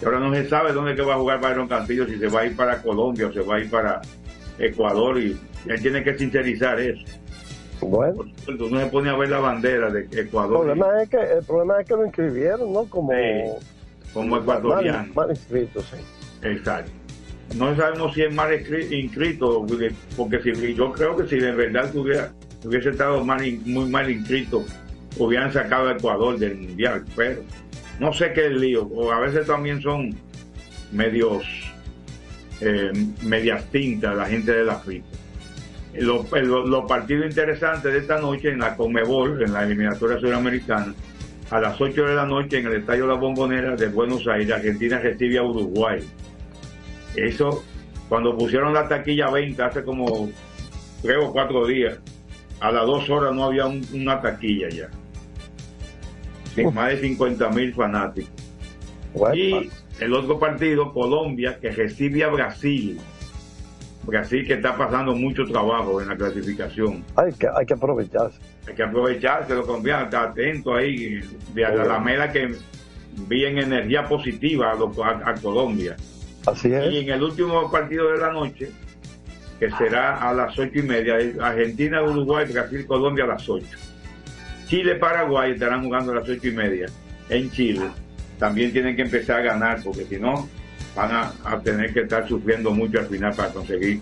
[0.00, 2.40] Y ahora no se sabe dónde que va a jugar Byron Castillo, si se va
[2.40, 4.02] a ir para Colombia o se va a ir para
[4.58, 5.18] Ecuador.
[5.18, 7.02] Y él tiene que sincerizar eso.
[7.80, 8.24] Bueno.
[8.48, 11.80] Uno se pone a ver la bandera de El Ecuador problema, es que, el problema
[11.80, 12.84] es que lo inscribieron, ¿no?
[12.86, 13.12] Como,
[14.12, 14.98] como ecuatoriano.
[14.98, 15.96] Mal, mal inscrito, sí.
[16.42, 16.90] Exacto.
[17.54, 19.66] No sabemos si es mal inscrito,
[20.16, 22.32] porque si yo creo que si de verdad tuviera
[22.64, 24.64] hubiese estado mal muy mal inscrito,
[25.18, 27.42] hubieran sacado a Ecuador del Mundial, pero
[28.00, 30.14] no sé qué es el lío, o a veces también son
[30.92, 31.44] medios,
[32.60, 35.06] eh, medias tintas la gente de la FIFA.
[36.00, 40.94] Los, los- los partidos interesantes de esta noche en la Comebol, en la eliminatoria sudamericana,
[41.50, 44.98] a las 8 de la noche en el Estadio La Bombonera de Buenos Aires, Argentina
[44.98, 46.00] recibe a Uruguay.
[47.14, 47.64] Eso,
[48.08, 50.28] cuando pusieron la taquilla 20 hace como
[51.02, 51.98] tres o cuatro días,
[52.60, 54.88] a las dos horas no había un- una taquilla ya.
[56.54, 58.30] Sin más de 50 mil fanáticos.
[59.36, 59.52] Y
[60.00, 62.98] el otro partido, Colombia, que recibe a Brasil.
[64.06, 67.04] Brasil que está pasando mucho trabajo en la clasificación.
[67.16, 68.38] Hay que, hay que aprovecharse.
[68.68, 71.20] Hay que aprovecharse, los colombianos, estar atentos ahí,
[71.54, 72.54] de la Alameda que
[73.16, 75.96] envíen energía positiva a, los- a- a Colombia.
[76.46, 76.92] Así es.
[76.92, 78.70] Y en el último partido de la noche,
[79.58, 83.76] que será a las ocho y media, Argentina, Uruguay, Brasil, Colombia a las ocho.
[84.68, 86.86] Chile, Paraguay estarán jugando a las ocho y media
[87.28, 87.86] en Chile.
[88.38, 90.48] También tienen que empezar a ganar, porque si no,
[90.96, 94.00] van a, tener que estar sufriendo mucho al final para conseguir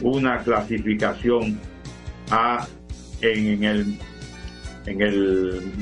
[0.00, 1.60] una clasificación
[2.30, 2.66] a,
[3.20, 3.98] en, en el,
[4.86, 5.72] en el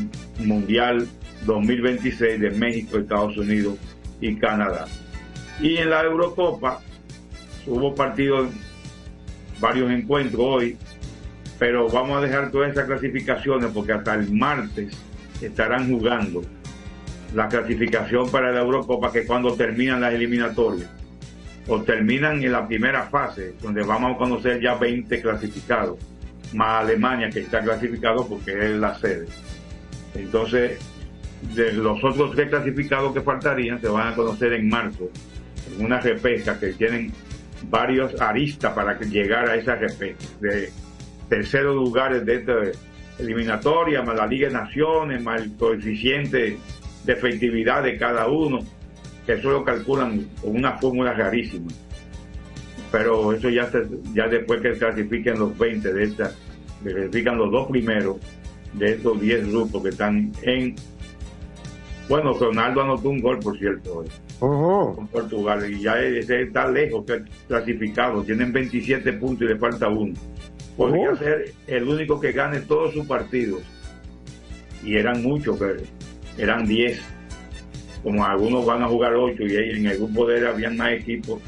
[0.41, 1.07] Mundial
[1.47, 3.77] 2026 de México, Estados Unidos
[4.21, 4.87] y Canadá.
[5.61, 6.81] Y en la Eurocopa
[7.67, 8.51] hubo partidos,
[9.61, 10.77] varios encuentros hoy,
[11.59, 14.93] pero vamos a dejar todas esas clasificaciones porque hasta el martes
[15.41, 16.43] estarán jugando
[17.35, 20.91] la clasificación para la Eurocopa que cuando terminan las eliminatorias
[21.67, 25.99] o terminan en la primera fase donde vamos a conocer ya 20 clasificados
[26.55, 29.27] más Alemania que está clasificado porque es la sede.
[30.15, 30.79] Entonces
[31.55, 35.11] de los otros tres clasificados que faltarían se van a conocer en marzo
[35.77, 37.13] en una repesca que tienen
[37.65, 40.25] varios aristas para llegar a esa repesca.
[40.41, 40.71] De
[41.29, 42.55] terceros lugares de esta
[43.19, 46.59] eliminatoria, más la Liga de Naciones, más el coeficiente
[47.09, 48.59] de efectividad de cada uno,
[49.25, 51.71] que eso lo calculan con una fórmula rarísima.
[52.93, 56.33] Pero eso ya se- ya después que clasifiquen los 20 de esta,
[56.85, 58.17] que clasifican los dos primeros
[58.75, 60.75] de estos 10 grupos que están en
[62.11, 64.07] bueno, Ronaldo anotó un gol, por cierto, hoy,
[64.97, 69.89] con Portugal, y ya ese está lejos, que clasificado, tienen 27 puntos y le falta
[69.89, 70.15] uno.
[70.75, 73.61] Podría ser el único que gane todos sus partidos.
[74.83, 75.75] Y eran muchos, pero
[76.39, 77.01] eran 10.
[78.03, 81.41] Como algunos van a jugar 8 y en el grupo de él habían más equipos,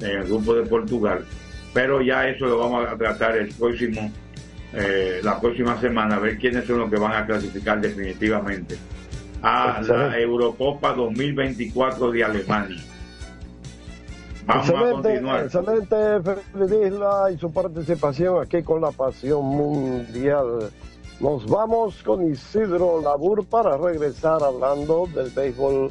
[0.00, 1.24] en el grupo de Portugal.
[1.72, 4.12] Pero ya eso lo vamos a tratar el próximo,
[4.74, 8.76] eh, la próxima semana, a ver quiénes son los que van a clasificar definitivamente
[9.42, 10.22] a la Excelente.
[10.22, 12.82] Eurocopa 2024 de Alemania.
[14.46, 15.44] Vamos a continuar.
[15.44, 20.70] excelente Feliz Isla y su participación aquí con la Pasión Mundial.
[21.20, 25.90] Nos vamos con Isidro Labur para regresar hablando del béisbol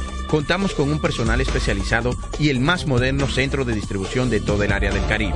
[0.31, 4.71] Contamos con un personal especializado y el más moderno centro de distribución de todo el
[4.71, 5.35] área del Caribe.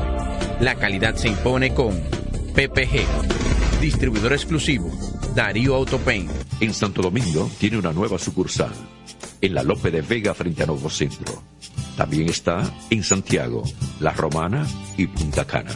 [0.62, 2.00] La calidad se impone con
[2.54, 4.90] PPG, distribuidor exclusivo,
[5.36, 6.30] Darío Autopain.
[6.62, 8.72] En Santo Domingo tiene una nueva sucursal,
[9.42, 11.44] en la Lope de Vega frente a Nuevo Centro.
[11.98, 13.64] También está en Santiago,
[14.00, 14.66] La Romana
[14.96, 15.76] y Punta Cana.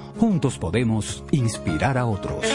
[0.19, 2.45] Juntos podemos inspirar a otros.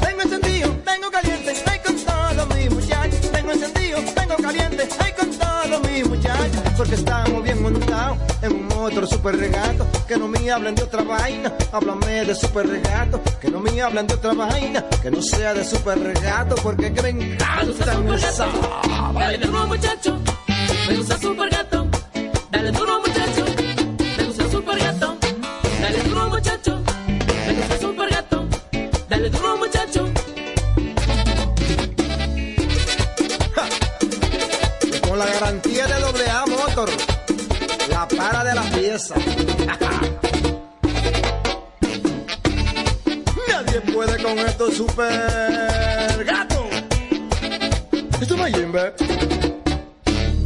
[0.00, 1.54] Tengo encendido, tengo caliente,
[1.84, 3.30] con muchachos.
[3.30, 6.62] Tengo encendido, tengo caliente, con muchachos.
[6.76, 9.86] Porque estamos bien montados en un otro super regato.
[10.08, 13.20] Que no me hablen de otra vaina, háblame de super regato.
[13.40, 16.56] Que no me hablen de otra vaina, que no sea de super regato.
[16.56, 18.46] Porque que me encantan esa
[19.14, 20.18] Dale duro muchacho,
[20.88, 21.81] me gusta super gato.
[22.52, 23.44] Dale duro muchacho,
[24.18, 25.16] me gusta super gato.
[25.80, 26.82] Dale duro muchacho,
[27.46, 28.46] me gusta super gato.
[29.08, 30.12] Dale duro muchacho.
[35.08, 36.90] Con la garantía de doble A Motor,
[37.88, 39.14] la para de la pieza.
[43.48, 46.66] Nadie puede con estos super gatos.
[48.20, 48.92] Esto no es Jimbe.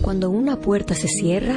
[0.03, 1.57] Cuando una puerta se cierra,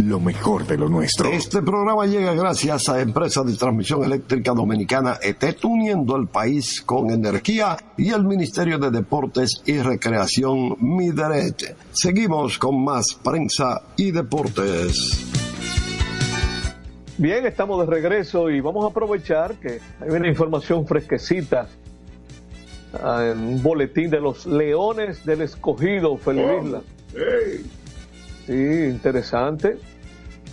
[0.00, 1.28] lo mejor de lo nuestro.
[1.30, 7.10] Este programa llega gracias a Empresa de Transmisión Eléctrica Dominicana ETET, uniendo al país con
[7.10, 11.76] energía y el Ministerio de Deportes y Recreación Mideret.
[11.92, 15.24] Seguimos con más prensa y deportes.
[17.16, 21.68] Bien, estamos de regreso y vamos a aprovechar que hay una información fresquecita.
[23.00, 26.80] ah, en un boletín de los Leones del Escogido, Feliz Isla.
[28.46, 29.78] Sí, interesante.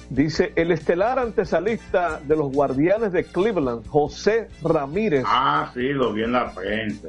[0.09, 5.23] Dice el estelar antesalista de los Guardianes de Cleveland, José Ramírez.
[5.25, 7.07] Ah, sí, lo vi en la prensa.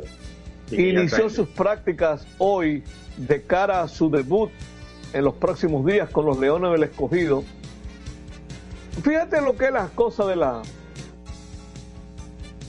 [0.66, 2.84] Sí, inició sus prácticas hoy
[3.16, 4.50] de cara a su debut
[5.12, 7.42] en los próximos días con los Leones del Escogido.
[9.02, 10.62] fíjate lo que es las cosas de la,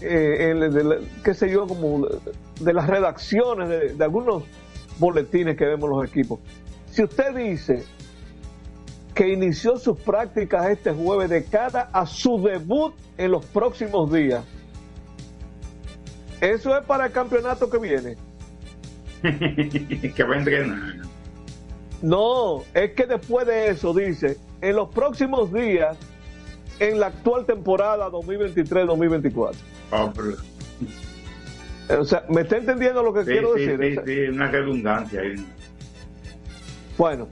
[0.01, 2.07] eh, el- de la- qué sé yo, como
[2.59, 4.43] de las redacciones de, de algunos
[4.99, 6.39] boletines que vemos los equipos.
[6.91, 7.83] Si usted dice
[9.13, 14.43] que inició sus prácticas este jueves de cara a su debut en los próximos días,
[16.41, 18.17] eso es para el campeonato que viene.
[20.15, 20.95] que va a entrenar.
[22.01, 25.95] No, es que después de eso dice, en los próximos días,
[26.79, 29.55] en la actual temporada 2023-2024.
[29.91, 34.01] Oh, pero- O sea, ¿me está entendiendo lo que sí, quiero sí, decir?
[34.05, 35.35] sí, sí, una redundancia ahí.
[36.97, 37.27] Bueno,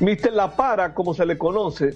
[0.00, 0.32] Mr.
[0.32, 1.94] La Para, como se le conoce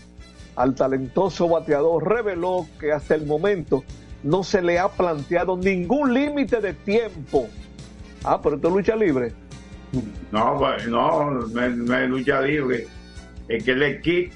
[0.57, 3.84] al talentoso bateador, reveló que hasta el momento
[4.22, 7.48] no se le ha planteado ningún límite de tiempo.
[8.24, 9.32] Ah, pero esto es lucha libre.
[10.30, 12.86] No, pues, no, no es, lucha libre.
[13.48, 14.32] Es que le Kik,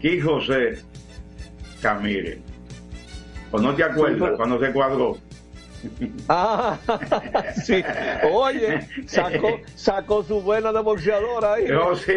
[0.00, 0.78] Kik José
[1.80, 2.40] Camire.
[3.52, 5.16] ¿O no te acuerdas Sí, pero- cuando se cuadró?
[6.28, 6.78] Ah,
[7.64, 7.82] sí.
[8.32, 10.80] Oye, sacó, sacó su buena de
[11.44, 11.66] ahí.
[11.68, 12.12] Yo sí.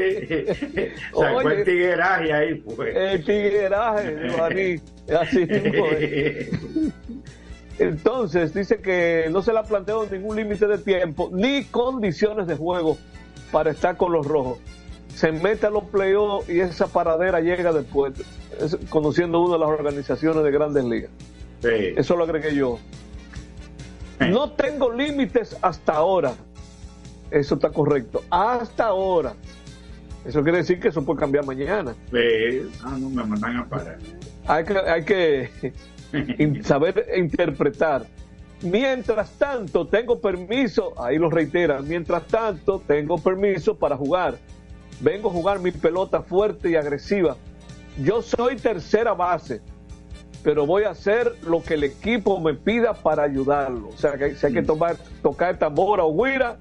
[1.14, 1.56] Sacó Oye.
[1.56, 2.96] el tigueraje ahí, pues.
[2.96, 4.76] El tigueraje Baní.
[5.20, 6.50] Así mismo es.
[7.80, 12.56] Entonces, dice que no se le ha planteado ningún límite de tiempo ni condiciones de
[12.56, 12.98] juego
[13.52, 14.60] para estar con los rojos.
[15.16, 18.14] Se mete a los playoffs y esa paradera llega después,
[18.60, 21.12] es- conociendo una de las organizaciones de grandes ligas.
[21.62, 21.94] Sí.
[21.96, 22.78] Eso lo agregué yo.
[24.30, 26.34] No tengo límites hasta ahora.
[27.32, 28.24] Eso está correcto.
[28.30, 29.34] Hasta ahora.
[30.26, 31.96] Eso quiere decir que eso puede cambiar mañana.
[32.12, 32.70] Sí.
[32.84, 33.98] Ah, no, me mandan a parar.
[34.48, 35.50] Hay que, hay que
[36.64, 38.06] saber interpretar.
[38.62, 44.38] Mientras tanto, tengo permiso, ahí lo reitera, mientras tanto, tengo permiso para jugar.
[45.02, 47.36] Vengo a jugar mi pelota fuerte y agresiva.
[47.98, 49.62] Yo soy tercera base,
[50.44, 53.90] pero voy a hacer lo que el equipo me pida para ayudarlo.
[53.90, 56.58] O sea, que si hay que tomar, tocar tambora o guira,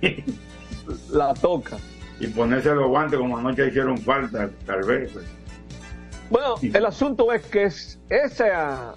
[1.12, 1.76] la toca.
[2.18, 5.10] Y ponerse los guantes como anoche hicieron falta, tal vez.
[5.12, 5.24] pues.
[6.30, 8.94] Bueno, el asunto es que es, esa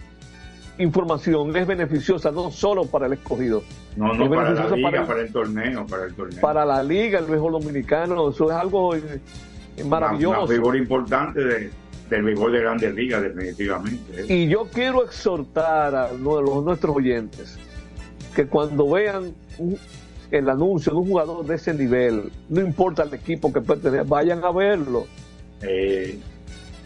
[0.78, 3.64] información es beneficiosa no solo para el escogido,
[3.96, 6.42] No, no, Es para la liga, para para el- torneo, para el torneo.
[6.42, 9.22] para la liga, el béisbol dominicano, eso es algo eh,
[9.86, 10.30] maravilloso.
[10.32, 11.72] Una, una figura importante de,
[12.16, 14.22] del béisbol de grandes ligas, definitivamente.
[14.22, 14.26] ¿eh?
[14.34, 17.58] Y yo quiero exhortar a los- nuestros oyentes
[18.36, 19.78] que cuando vean un-
[20.32, 24.44] el anuncio de un jugador de ese nivel, no importa el equipo que pertenezca, vayan
[24.44, 25.06] a verlo.
[25.62, 26.20] Eh,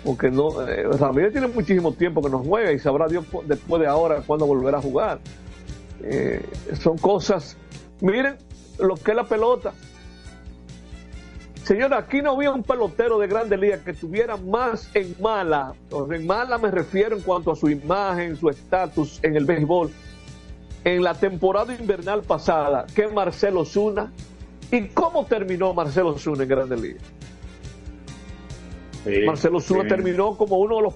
[0.03, 3.87] Porque no, eh, Ramírez tiene muchísimo tiempo que no juega y sabrá Dios después de
[3.87, 5.19] ahora cuándo volverá a jugar.
[6.03, 6.41] Eh,
[6.79, 7.57] son cosas.
[7.99, 8.35] Miren
[8.79, 9.73] lo que es la pelota.
[11.67, 15.73] Señora, aquí no había un pelotero de grande liga que estuviera más en mala.
[16.11, 19.91] En mala me refiero en cuanto a su imagen, su estatus en el béisbol.
[20.85, 24.13] En la temporada invernal pasada, que Marcelo Zuna.
[24.71, 27.03] ¿Y cómo terminó Marcelo Zuna en Grandes Ligas?
[29.03, 29.89] sí, Marcelo Zuna sí.
[29.89, 30.93] terminó como uno de los,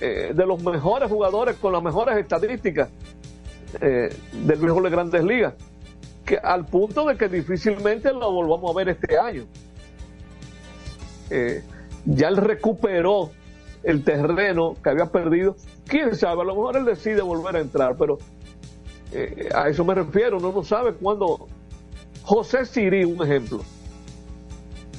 [0.00, 2.90] eh, de los mejores jugadores con las mejores estadísticas
[3.80, 5.54] eh, del béisbol de Grandes Ligas,
[6.24, 9.46] que al punto de que difícilmente lo volvamos a ver este año.
[11.30, 11.62] Eh,
[12.04, 13.30] ya él recuperó
[13.82, 15.56] el terreno que había perdido.
[15.86, 18.18] Quién sabe, a lo mejor él decide volver a entrar, pero
[19.12, 20.38] eh, a eso me refiero.
[20.38, 21.48] Uno no sabe cuándo.
[22.22, 23.62] José Siri, un ejemplo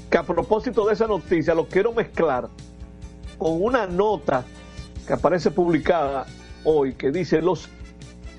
[0.10, 2.48] que a propósito de esa noticia lo quiero mezclar
[3.38, 4.46] con una nota
[5.06, 6.26] que aparece publicada
[6.64, 7.70] hoy que dice los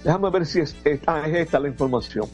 [0.05, 0.76] déjame ver si es,
[1.07, 2.26] ah, es esta la información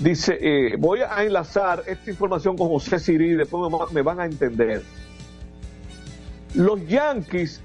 [0.00, 4.02] dice eh, voy a enlazar esta información con José Siri y después me, va- me
[4.02, 4.82] van a entender.
[6.54, 7.60] Los Yankees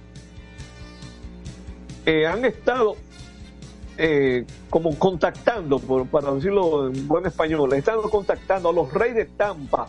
[2.05, 2.95] eh, han estado
[3.97, 9.25] eh, como contactando, por- para decirlo en buen español, están contactando a los Reyes de
[9.25, 9.87] Tampa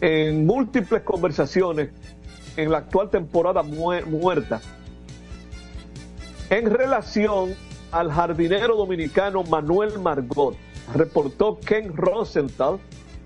[0.00, 1.90] en múltiples conversaciones
[2.56, 4.60] en la actual temporada muer- muerta
[6.50, 7.54] en relación
[7.90, 10.56] al jardinero dominicano Manuel Margot,
[10.94, 12.78] reportó Ken Rosenthal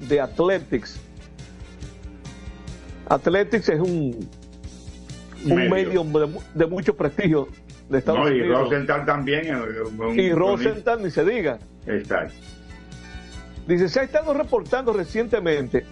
[0.08, 0.98] de Athletics.
[3.08, 4.28] Athletics es un,
[5.44, 5.70] un Medio.
[6.04, 7.48] medio, de, mu- de mucho prestigio
[7.88, 8.60] de Estados No, y Unidos.
[8.62, 9.46] Rosenthal también.
[9.46, 9.56] eh,
[9.98, 11.58] un- Y Rosenthal ni se diga.
[11.86, 12.34] Exacto.
[13.66, 15.84] Dice, se ha estado reportando recientemente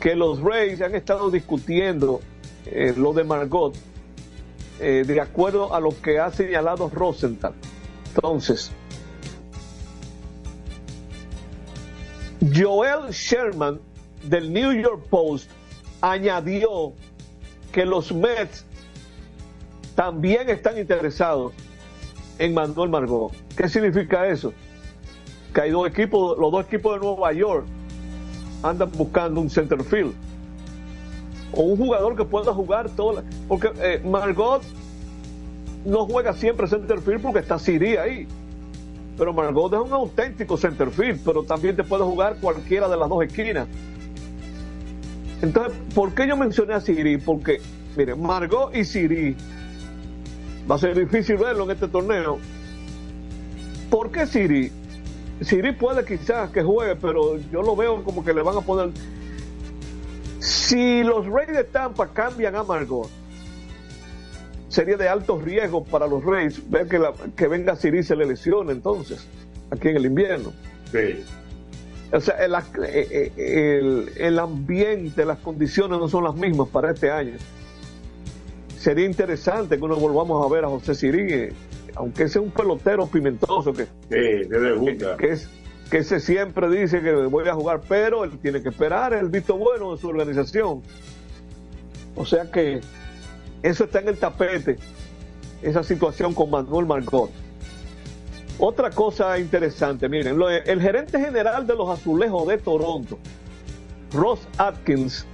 [0.00, 2.20] que los Rays han estado discutiendo
[2.66, 3.74] eh, lo de Margot
[4.80, 7.52] eh, de acuerdo a lo que ha señalado Rosenthal.
[8.14, 8.70] Entonces,
[12.52, 13.80] Joel Sherman
[14.24, 15.50] del New York Post
[16.00, 16.92] añadió
[17.72, 18.64] que los Mets
[19.94, 21.52] también están interesados
[22.38, 23.32] en Manuel Margot.
[23.56, 24.52] ¿Qué significa eso?
[25.54, 27.64] Que hay dos equipos, los dos equipos de Nueva York
[28.62, 30.14] andan buscando un center field
[31.52, 34.62] o un jugador que pueda jugar todo, porque eh, Margot
[35.84, 38.26] no juega siempre center field porque está Siri ahí.
[39.16, 43.08] Pero Margot es un auténtico center field, pero también te puede jugar cualquiera de las
[43.08, 43.68] dos esquinas.
[45.40, 47.18] Entonces, ¿por qué yo mencioné a Siri?
[47.18, 47.60] Porque,
[47.96, 49.36] mire, Margot y Siri
[50.68, 52.38] va a ser difícil verlo en este torneo.
[53.90, 54.72] ¿Por qué Siri?
[55.40, 58.90] Siri puede quizás que juegue, pero yo lo veo como que le van a poner.
[60.40, 63.08] Si los Reyes de Tampa cambian a Margot,
[64.74, 68.26] sería de alto riesgo para los Reyes ver que, la, que venga Siri se le
[68.26, 69.26] lesione entonces,
[69.70, 70.52] aquí en el invierno.
[70.90, 71.24] Sí.
[72.12, 72.54] O sea, el,
[73.36, 77.34] el, el, ambiente, las condiciones no son las mismas para este año.
[78.78, 81.48] Sería interesante que nos volvamos a ver a José Siri,
[81.94, 85.48] aunque sea un pelotero pimentoso que, sí, que, que, es,
[85.90, 89.56] que ese siempre dice que voy a jugar, pero él tiene que esperar el visto
[89.56, 90.82] bueno de su organización.
[92.16, 92.80] O sea que
[93.64, 94.76] eso está en el tapete,
[95.62, 97.30] esa situación con Manuel Margot.
[98.58, 103.18] Otra cosa interesante, miren, el gerente general de los azulejos de Toronto,
[104.12, 105.26] Ross Atkins,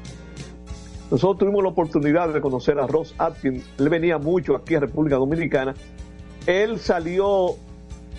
[1.11, 5.17] nosotros tuvimos la oportunidad de conocer a Ross Atkins, él venía mucho aquí a República
[5.17, 5.75] Dominicana,
[6.47, 7.57] él salió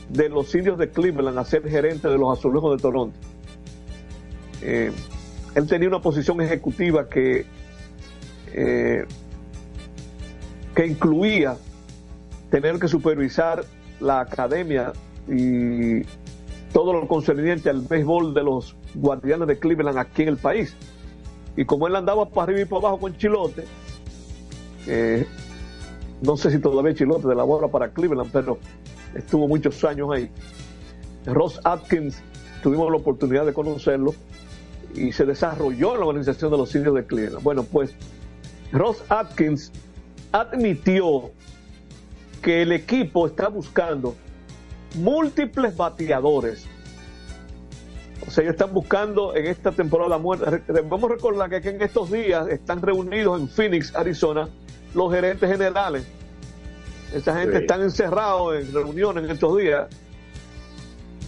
[0.10, 3.18] de los indios de Cleveland a ser gerente de los azulejos de Toronto.
[4.62, 4.92] Eh,
[5.56, 7.46] él tenía una posición ejecutiva que
[8.54, 9.06] eh,
[10.76, 11.58] que incluía
[12.50, 13.64] tener que supervisar
[14.00, 14.94] la academia
[15.28, 16.02] y
[16.74, 20.76] todo lo concerniente al béisbol de los guardianes de Cleveland aquí en el país.
[21.56, 23.66] Y como él andaba para arriba y para abajo con Chilote,
[26.22, 28.58] no sé si todavía Chilote de la bola para Cleveland, pero
[29.14, 30.30] estuvo muchos años ahí.
[31.26, 32.22] Ross Atkins,
[32.64, 34.16] tuvimos la oportunidad de conocerlo
[34.96, 37.44] y se desarrolló en la organización de los indios de Cleveland.
[37.44, 37.94] Bueno, pues
[38.72, 39.72] Ross Atkins
[40.32, 41.32] admitió
[42.42, 44.16] que el equipo está buscando
[44.96, 46.66] múltiples bateadores.
[48.28, 50.62] O sea, ellos están buscando en esta temporada muerta.
[50.88, 54.48] Vamos a recordar que en estos días están reunidos en Phoenix, Arizona,
[54.94, 56.06] los gerentes generales.
[57.14, 59.88] Esa gente está encerrados en reuniones en estos días.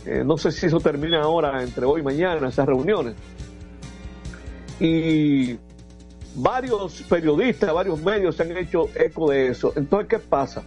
[0.06, 3.16] Eh, no sé si eso termina ahora, entre hoy y mañana, esas reuniones.
[4.80, 5.58] Y
[6.36, 9.74] varios periodistas, varios medios se han hecho eco de eso.
[9.76, 10.64] Entonces, ¿qué pasa?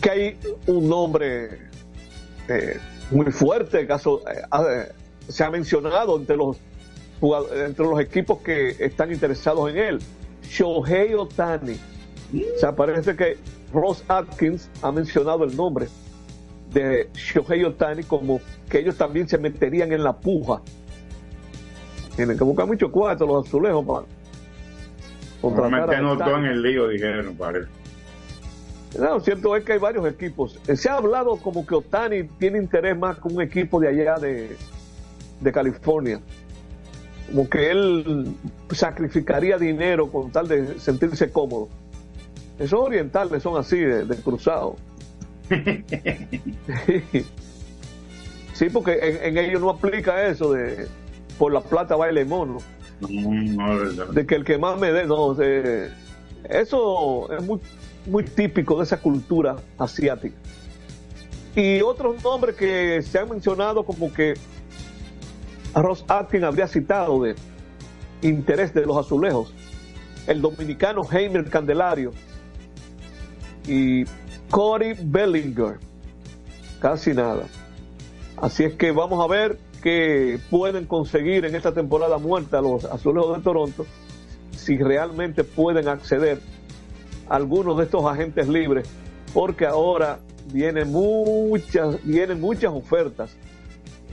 [0.00, 1.58] Que hay un nombre
[2.48, 2.78] eh,
[3.10, 4.92] muy fuerte, caso, eh,
[5.28, 6.58] se ha mencionado entre los,
[7.54, 9.98] entre los equipos que están interesados en él.
[10.42, 11.78] Shohei Otani.
[12.34, 13.38] O sea, parece que
[13.72, 15.88] Ross Atkins ha mencionado el nombre
[16.72, 20.60] de Shohei Otani como que ellos también se meterían en la puja.
[22.16, 24.06] Tienen que buscar mucho cuarto los azulejos para
[25.50, 27.68] no todo en el lío, dijeron, parece.
[28.98, 30.58] No, cierto es que hay varios equipos.
[30.72, 34.56] Se ha hablado como que Otani tiene interés más con un equipo de allá de,
[35.40, 36.20] de California.
[37.26, 38.36] Como que él
[38.70, 41.68] sacrificaría dinero con tal de sentirse cómodo.
[42.58, 44.76] Esos orientales son así, de, de cruzado.
[48.52, 50.86] sí, porque en, en ellos no aplica eso de
[51.36, 52.58] por la plata baile mono
[53.06, 55.36] de que el que más me dé, no,
[56.48, 57.60] eso es muy,
[58.06, 60.36] muy típico de esa cultura asiática.
[61.56, 64.34] Y otros nombres que se han mencionado como que
[65.74, 67.34] Ross Atkins habría citado de
[68.22, 69.54] interés de los azulejos,
[70.26, 72.12] el dominicano Heimer Candelario
[73.66, 74.04] y
[74.50, 75.78] Cory Bellinger,
[76.80, 77.44] casi nada.
[78.36, 83.36] Así es que vamos a ver que pueden conseguir en esta temporada muerta los azulejos
[83.36, 83.86] de Toronto
[84.56, 86.40] si realmente pueden acceder
[87.28, 88.88] a algunos de estos agentes libres,
[89.34, 90.20] porque ahora
[90.50, 93.36] vienen muchas, vienen muchas ofertas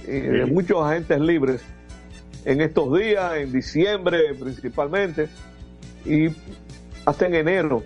[0.05, 1.61] eh, de muchos agentes libres
[2.43, 5.29] en estos días, en diciembre principalmente,
[6.05, 6.27] y
[7.05, 7.81] hasta en enero.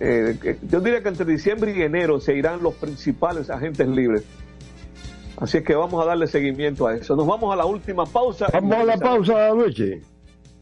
[0.00, 4.24] Eh, yo diría que entre diciembre y enero se irán los principales agentes libres.
[5.38, 7.14] Así es que vamos a darle seguimiento a eso.
[7.14, 8.46] Nos vamos a la última pausa.
[8.52, 10.00] Vamos a la pausa, Luigi.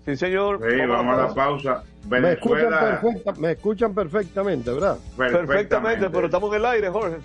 [0.05, 0.61] Sí, señor.
[0.69, 1.83] Sí, vamos, a la pausa.
[2.09, 3.01] Me, escuchan
[3.39, 4.99] me, escuchan perfectamente, ¿verdad?
[5.17, 7.17] Perfectamente, pero estamos en el aire, Jorge.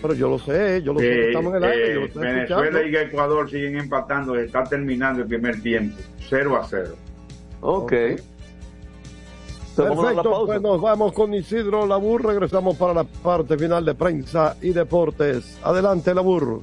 [0.00, 2.10] Pero yo lo sé, yo lo sé, que estamos en el aire.
[2.14, 6.94] Venezuela y Ecuador siguen empatando, está terminando el primer tiempo, 0 a 0.
[7.60, 7.92] Ok.
[9.76, 12.24] Perfecto, pues nos vamos con Isidro Labur.
[12.24, 15.58] Regresamos para la parte final de prensa y deportes.
[15.62, 16.62] Adelante, Labur.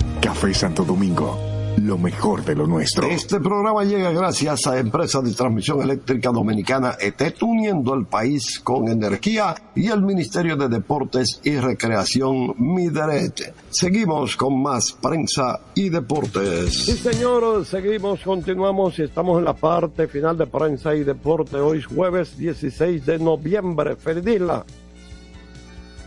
[0.21, 1.35] Café Santo Domingo,
[1.77, 3.07] lo mejor de lo nuestro.
[3.07, 8.87] Este programa llega gracias a Empresa de Transmisión Eléctrica Dominicana ET, uniendo el país con
[8.87, 13.51] energía y el Ministerio de Deportes y Recreación Mideret.
[13.71, 16.85] Seguimos con más prensa y deportes.
[16.85, 21.57] Sí, señor, seguimos, continuamos y estamos en la parte final de prensa y deporte.
[21.57, 23.95] Hoy es jueves 16 de noviembre.
[23.95, 24.63] Ferdila.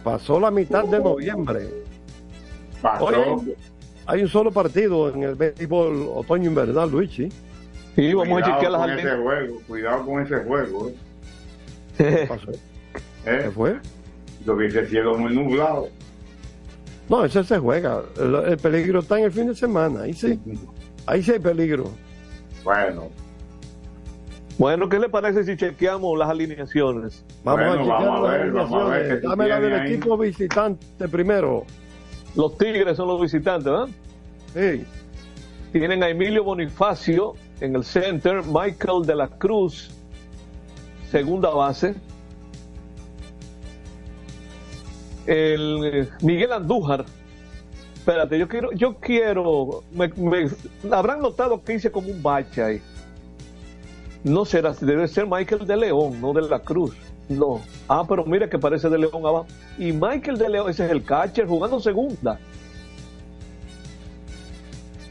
[0.05, 1.69] Pasó la mitad de noviembre.
[2.81, 3.07] Pasó.
[3.07, 3.57] Hoy
[4.07, 7.28] hay, un solo partido en el béisbol otoño invernal, Luigi.
[7.94, 10.88] Sí, vamos a Cuidado chequear las con ese juego, cuidado con ese juego.
[10.88, 10.94] ¿eh?
[11.96, 12.50] ¿Qué pasó?
[12.52, 13.40] ¿Eh?
[13.44, 13.76] ¿Qué fue?
[14.44, 15.88] Lo que ese cielo muy nublado.
[17.09, 18.02] No, ese se juega.
[18.20, 20.02] El, el peligro está en el fin de semana.
[20.02, 20.38] Ahí sí.
[21.07, 21.90] Ahí sí hay peligro.
[22.64, 23.11] Bueno,
[24.59, 27.24] Bueno, ¿qué le parece si chequeamos las alineaciones?
[27.44, 29.22] Vamos Bueno, a chequear vamos a las ver, vamos a ver alineaciones.
[29.22, 29.92] Dame la del ahí.
[29.92, 31.64] equipo visitante primero.
[32.37, 33.89] Los Tigres son los visitantes, ¿verdad?
[34.55, 34.85] Sí.
[35.72, 39.91] Tienen a Emilio Bonifacio en el center, Michael de la Cruz,
[41.11, 41.95] segunda base.
[45.26, 47.05] El eh, Miguel Andújar.
[47.97, 50.51] Espérate, yo quiero, yo quiero, me, me-
[50.95, 52.82] habrán notado que hice como un bache ahí.
[54.22, 56.95] No será, debe ser Michael de León, no de la Cruz.
[57.29, 57.61] No.
[57.89, 59.47] Ah, pero mira que parece de León abajo.
[59.79, 62.39] Y Michael de León, ese es el catcher jugando segunda.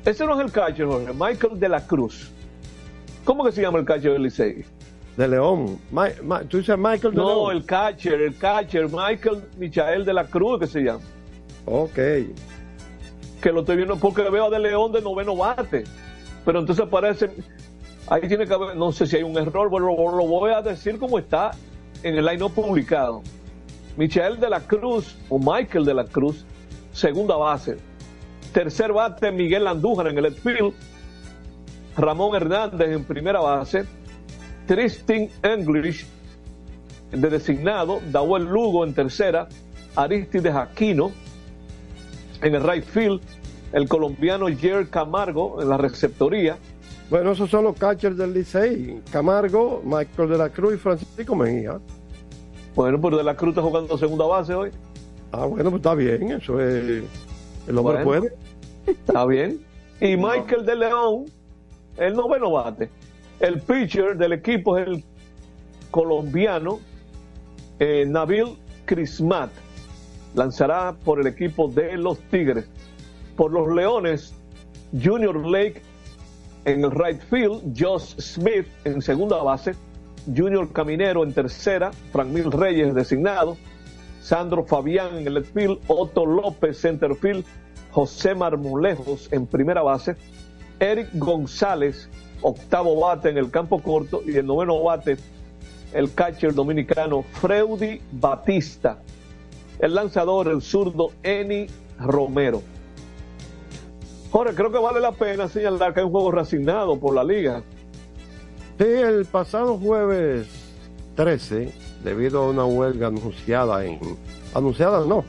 [0.05, 1.13] Ese no es el catcher, Jorge.
[1.13, 2.29] Michael de la Cruz.
[3.23, 4.65] ¿Cómo que se llama el catcher del Licey?
[5.15, 5.79] De León.
[5.91, 7.51] Ma- Ma- tú dices Michael de No, León.
[7.57, 10.99] el catcher, el catcher, Michael Michael de la Cruz, que se llama.
[11.65, 11.95] Ok.
[13.41, 15.85] Que lo estoy viendo porque veo a De León de noveno bate.
[16.45, 17.29] Pero entonces parece.
[18.07, 20.61] Ahí tiene que haber, no sé si hay un error, pero lo, lo voy a
[20.61, 21.51] decir como está
[22.03, 23.23] en el line publicado.
[23.97, 26.45] Michael de la Cruz o Michael de la Cruz,
[26.91, 27.77] segunda base.
[28.53, 30.73] Tercer bate, Miguel Andújar en el field.
[31.97, 33.85] Ramón Hernández en primera base.
[34.67, 36.05] Tristan English
[37.11, 37.99] de designado.
[38.11, 39.47] Dawel Lugo en tercera.
[39.95, 41.11] Aristides Aquino
[42.41, 43.21] en el right field.
[43.71, 46.57] El colombiano Jer Camargo en la receptoría.
[47.09, 49.01] Bueno, esos son los catchers del Licey.
[49.11, 51.79] Camargo, Michael de la Cruz y Francisco Mejía.
[52.75, 54.71] Bueno, pero de la Cruz está jugando segunda base hoy.
[55.31, 56.31] Ah, bueno, pues está bien.
[56.31, 57.03] Eso es...
[57.67, 58.05] El hombre Bueno.
[58.05, 58.33] puede.
[58.87, 59.59] Está bien.
[60.01, 61.25] Y Michael de León,
[61.97, 62.89] el noveno bate.
[63.39, 65.03] El pitcher del equipo es el
[65.91, 66.79] colombiano
[67.79, 69.51] eh, Nabil Crismat.
[70.35, 72.65] Lanzará por el equipo de los Tigres.
[73.35, 74.33] Por los Leones,
[74.91, 75.81] Junior Lake
[76.65, 79.75] en el right field, Josh Smith en segunda base,
[80.25, 83.57] Junior Caminero en tercera, Franmil Reyes designado,
[84.21, 87.43] Sandro Fabián en el left field, Otto López center field,
[87.91, 90.15] José Marmolejos en primera base,
[90.79, 92.09] Eric González
[92.41, 95.17] octavo bate en el campo corto y el noveno bate
[95.93, 98.99] el catcher dominicano Freudy Batista,
[99.79, 101.67] el lanzador el zurdo Eni
[101.99, 102.61] Romero.
[104.33, 107.61] Jorge, creo que vale la pena señalar que hay un juego reasignado por la liga.
[108.79, 110.47] Sí, el pasado jueves
[111.15, 111.71] 13,
[112.03, 113.99] debido a una huelga anunciada en.
[114.55, 115.23] Anunciada no,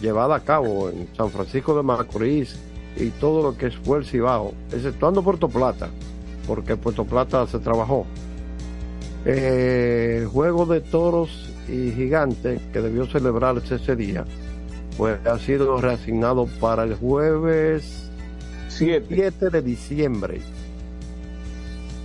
[0.00, 2.58] llevada a cabo en San Francisco de Macorís
[2.96, 5.90] y todo lo que fue el Cibao, exceptuando Puerto Plata,
[6.46, 8.06] porque Puerto Plata se trabajó.
[9.26, 14.24] Eh, juego de toros y gigantes que debió celebrarse ese día,
[14.96, 18.07] pues ha sido reasignado para el jueves
[18.78, 20.40] 7 de diciembre.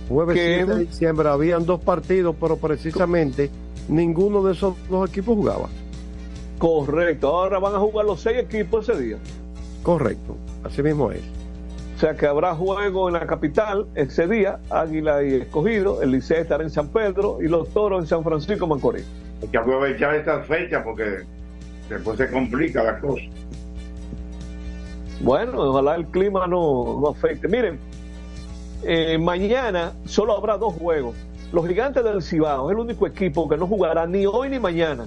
[0.08, 0.54] Jueves ¿Qué?
[0.64, 3.50] 7 de diciembre habían dos partidos, pero precisamente
[3.88, 5.68] ninguno de esos dos equipos jugaba.
[6.58, 9.16] Correcto, ahora van a jugar los seis equipos ese día.
[9.82, 11.22] Correcto, así mismo es.
[11.96, 16.38] O sea que habrá juego en la capital ese día, Águila y Escogido, el Liceo
[16.38, 19.04] estará en San Pedro y los Toros en San Francisco Macorís.
[19.42, 21.20] Hay que aprovechar estas fechas porque
[21.88, 23.22] después se complica la cosa.
[25.20, 27.48] Bueno, ojalá el clima no, no afecte.
[27.48, 27.78] Miren,
[28.82, 31.14] eh, mañana solo habrá dos juegos.
[31.52, 35.06] Los gigantes del Cibao es el único equipo que no jugará ni hoy ni mañana.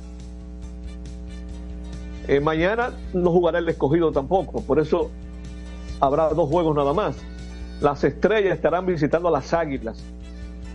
[2.28, 5.10] Eh, mañana no jugará el escogido tampoco, por eso
[6.00, 7.16] habrá dos juegos nada más.
[7.80, 10.04] Las estrellas estarán visitando a las águilas,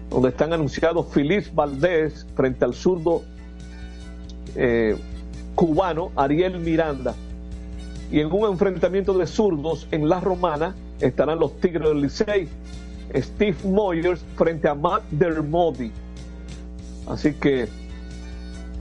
[0.08, 3.22] donde están anunciados Feliz Valdés frente al zurdo
[4.54, 4.96] eh,
[5.54, 7.14] cubano Ariel Miranda.
[8.12, 12.46] Y en un enfrentamiento de zurdos en La Romana estarán los Tigres del Licey,
[13.14, 15.90] Steve Moyers frente a Matt Dermody.
[17.08, 17.68] Así que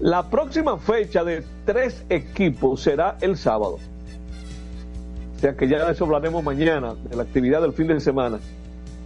[0.02, 3.80] la próxima fecha de tres equipos será el sábado.
[5.38, 8.38] O sea que ya de eso hablaremos mañana, de la actividad del fin de semana.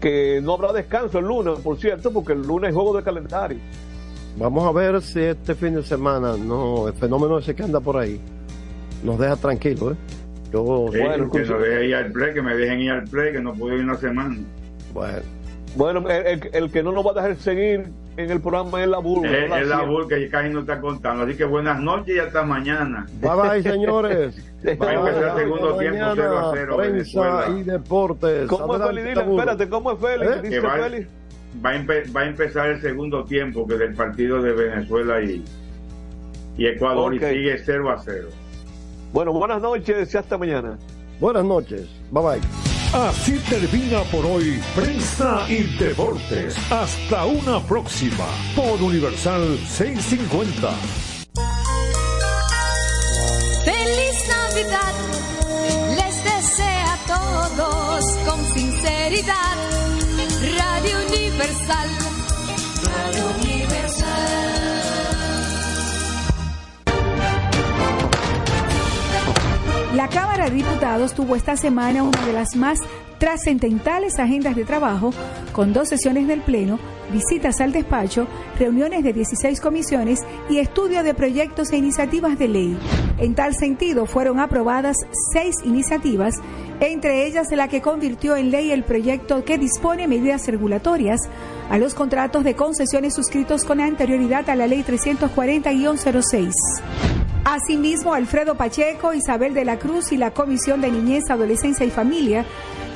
[0.02, 3.60] Que no habrá descanso el lunes, por cierto, porque el lunes es juego de calendario.
[4.38, 7.98] Vamos a ver si este fin de semana no el fenómeno ese que anda por
[7.98, 8.20] ahí
[9.04, 9.94] nos deja tranquilos.
[9.94, 9.96] ¿eh?
[10.54, 13.34] Yo, Sí, bueno, que no deje ir al play, que me dejen ir al play,
[13.34, 14.38] que no puedo ir una semana.
[14.94, 15.20] Bueno,
[15.76, 18.88] Bueno, el, el- el que no nos va a dejar seguir en el programa es
[18.88, 19.30] la burla.
[19.38, 21.24] Es, no la es la bull que casi no está contando.
[21.26, 23.06] Así que buenas noches y hasta mañana.
[23.20, 24.38] bye bye, señores.
[24.82, 27.46] Va a empezar el segundo tiempo 0 a 0 Prensa Venezuela.
[27.60, 28.48] y deportes.
[28.48, 29.04] ¿Cómo es Adelante, Félix?
[29.04, 29.40] Dile, Tabulo.
[29.42, 30.32] espérate, ¿cómo es Félix?
[30.32, 30.42] ¿Eh?
[30.44, 31.08] Dice va, Félix.
[31.66, 35.44] va a empe- va a empezar el segundo tiempo que del partido de Venezuela y,
[36.58, 37.22] y Ecuador Ok.
[37.22, 38.28] y sigue 0 a 0.
[39.16, 40.78] Bueno, buenas noches y hasta mañana.
[41.22, 41.88] Buenas noches.
[42.12, 42.42] Bye bye.
[42.92, 46.58] Así termina por hoy Prensa y Deportes.
[46.70, 48.26] Hasta una próxima
[48.58, 50.70] por Universal 650.
[53.64, 54.94] Feliz Navidad,
[55.96, 59.56] les desea a todos con sinceridad.
[60.58, 61.90] Radio Universal,
[62.84, 63.45] Radio Universal.
[69.96, 72.80] La Cámara de Diputados tuvo esta semana una de las más
[73.18, 75.14] trascendentales agendas de trabajo,
[75.54, 76.80] con dos sesiones del Pleno,
[77.14, 78.28] visitas al despacho,
[78.60, 80.20] reuniones de 16 comisiones
[80.50, 82.78] y estudio de proyectos e iniciativas de ley.
[83.20, 84.98] En tal sentido, fueron aprobadas
[85.32, 86.36] seis iniciativas,
[86.82, 91.22] entre ellas la que convirtió en ley el proyecto que dispone medidas regulatorias
[91.70, 96.52] a los contratos de concesiones suscritos con anterioridad a la Ley 340-06.
[97.46, 102.44] Asimismo, Alfredo Pacheco, Isabel de la Cruz y la Comisión de Niñez, Adolescencia y Familia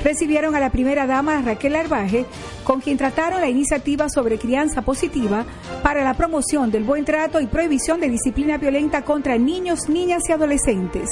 [0.02, 2.26] recibieron a la primera dama Raquel Arbaje,
[2.64, 5.44] con quien trataron la iniciativa sobre crianza positiva
[5.84, 10.32] para la promoción del buen trato y prohibición de disciplina violenta contra niños, niñas y
[10.32, 11.08] adolescentes.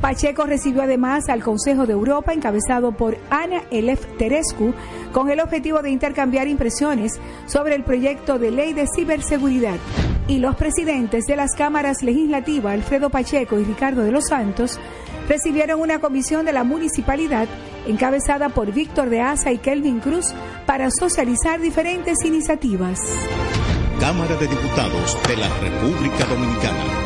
[0.00, 4.74] Pacheco recibió además al Consejo de Europa, encabezado por Ana Elef Terescu,
[5.12, 9.76] con el objetivo de intercambiar impresiones sobre el proyecto de ley de ciberseguridad.
[10.28, 14.78] Y los presidentes de las cámaras legislativas, Alfredo Pacheco y Ricardo de los Santos,
[15.28, 17.48] recibieron una comisión de la municipalidad
[17.86, 20.34] encabezada por Víctor de Asa y Kelvin Cruz
[20.66, 23.00] para socializar diferentes iniciativas.
[24.00, 27.05] Cámara de Diputados de la República Dominicana.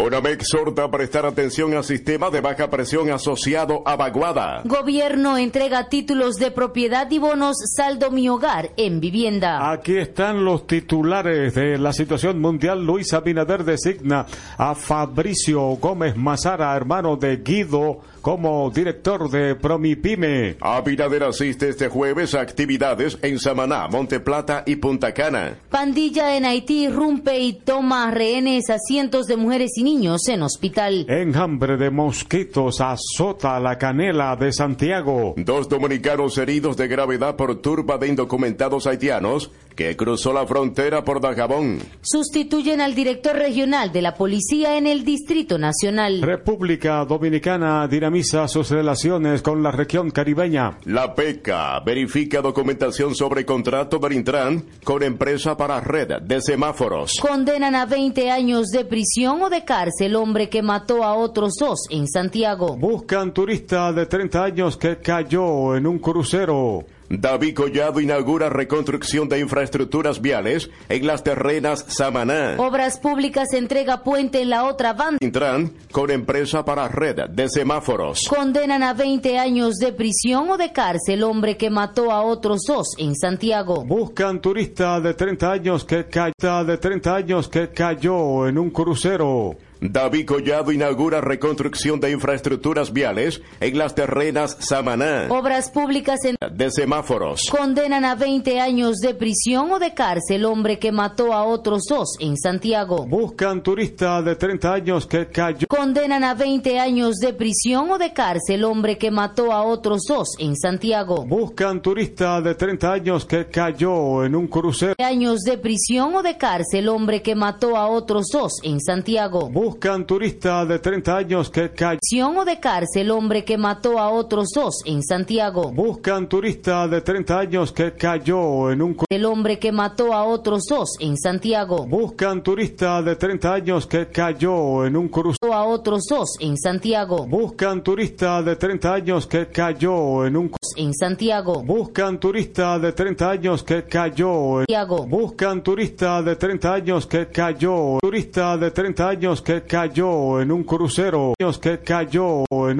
[0.00, 4.62] ONAME exhorta a prestar atención al sistema de baja presión asociado a vaguada.
[4.64, 9.72] Gobierno entrega títulos de propiedad y bonos saldo mi hogar en vivienda.
[9.72, 12.86] Aquí están los titulares de la situación mundial.
[12.86, 14.26] Luis Abinader designa
[14.56, 17.98] a Fabricio Gómez Mazara, hermano de Guido,
[18.28, 20.58] como director de Promipyme.
[20.60, 25.56] Abinader asiste este jueves a actividades en Samaná, Monte Plata y Punta Cana.
[25.70, 31.06] Pandilla en Haití irrumpe y toma rehenes a cientos de mujeres y niños en hospital.
[31.08, 35.32] Enjambre de mosquitos azota la canela de Santiago.
[35.38, 41.20] Dos dominicanos heridos de gravedad por turba de indocumentados haitianos que cruzó la frontera por
[41.20, 41.78] Dajabón.
[42.02, 46.20] Sustituyen al director regional de la policía en el Distrito Nacional.
[46.20, 50.78] República Dominicana dinamiza sus relaciones con la región caribeña.
[50.86, 57.12] La PECA verifica documentación sobre contrato del Intran con empresa para red de semáforos.
[57.20, 61.86] Condenan a 20 años de prisión o de cárcel hombre que mató a otros dos
[61.90, 62.76] en Santiago.
[62.76, 66.84] Buscan turista de 30 años que cayó en un crucero.
[67.10, 72.56] David Collado inaugura reconstrucción de infraestructuras viales en las terrenas Samaná.
[72.58, 75.18] Obras Públicas entrega puente en la otra banda.
[75.20, 78.26] Intran con empresa para red de semáforos.
[78.28, 82.88] Condenan a 20 años de prisión o de cárcel hombre que mató a otros dos
[82.98, 83.84] en Santiago.
[83.84, 89.56] Buscan turista de 30 años que cayó, de 30 años que cayó en un crucero.
[89.80, 95.26] David Collado inaugura reconstrucción de infraestructuras viales en las terrenas Samaná.
[95.28, 96.36] Obras Públicas en...
[96.52, 97.42] de semáforos.
[97.50, 102.16] Condenan a 20 años de prisión o de cárcel hombre que mató a otros dos
[102.18, 103.06] en Santiago.
[103.06, 105.66] Buscan turista de 30 años que cayó.
[105.68, 110.34] Condenan a 20 años de prisión o de cárcel hombre que mató a otros dos
[110.38, 111.24] en Santiago.
[111.24, 114.94] Buscan turista de 30 años que cayó en un crucero.
[114.98, 119.48] Años de prisión o de cárcel hombre que mató a otros dos en Santiago.
[119.48, 119.67] Buscan
[120.06, 121.98] turista de 30 años que cayó.
[122.36, 125.72] o de cárcel hombre que mató a otros dos en Santiago.
[125.72, 130.64] Buscan turista de 30 años que cayó en un El hombre que mató a otros
[130.68, 131.86] dos en Santiago.
[131.86, 135.52] Buscan turista de 30 años que cayó en un crucero.
[135.52, 137.26] a otros dos en Santiago.
[137.26, 141.62] Buscan turista de 30 años que cayó en un en Santiago.
[141.62, 145.06] Buscan turista de 30 años que cayó en Santiago.
[145.06, 147.98] Buscan turista de 30 años que cayó.
[148.00, 151.34] Turista de 30 años que cayó en un crucero.
[151.38, 152.76] Que cayó en un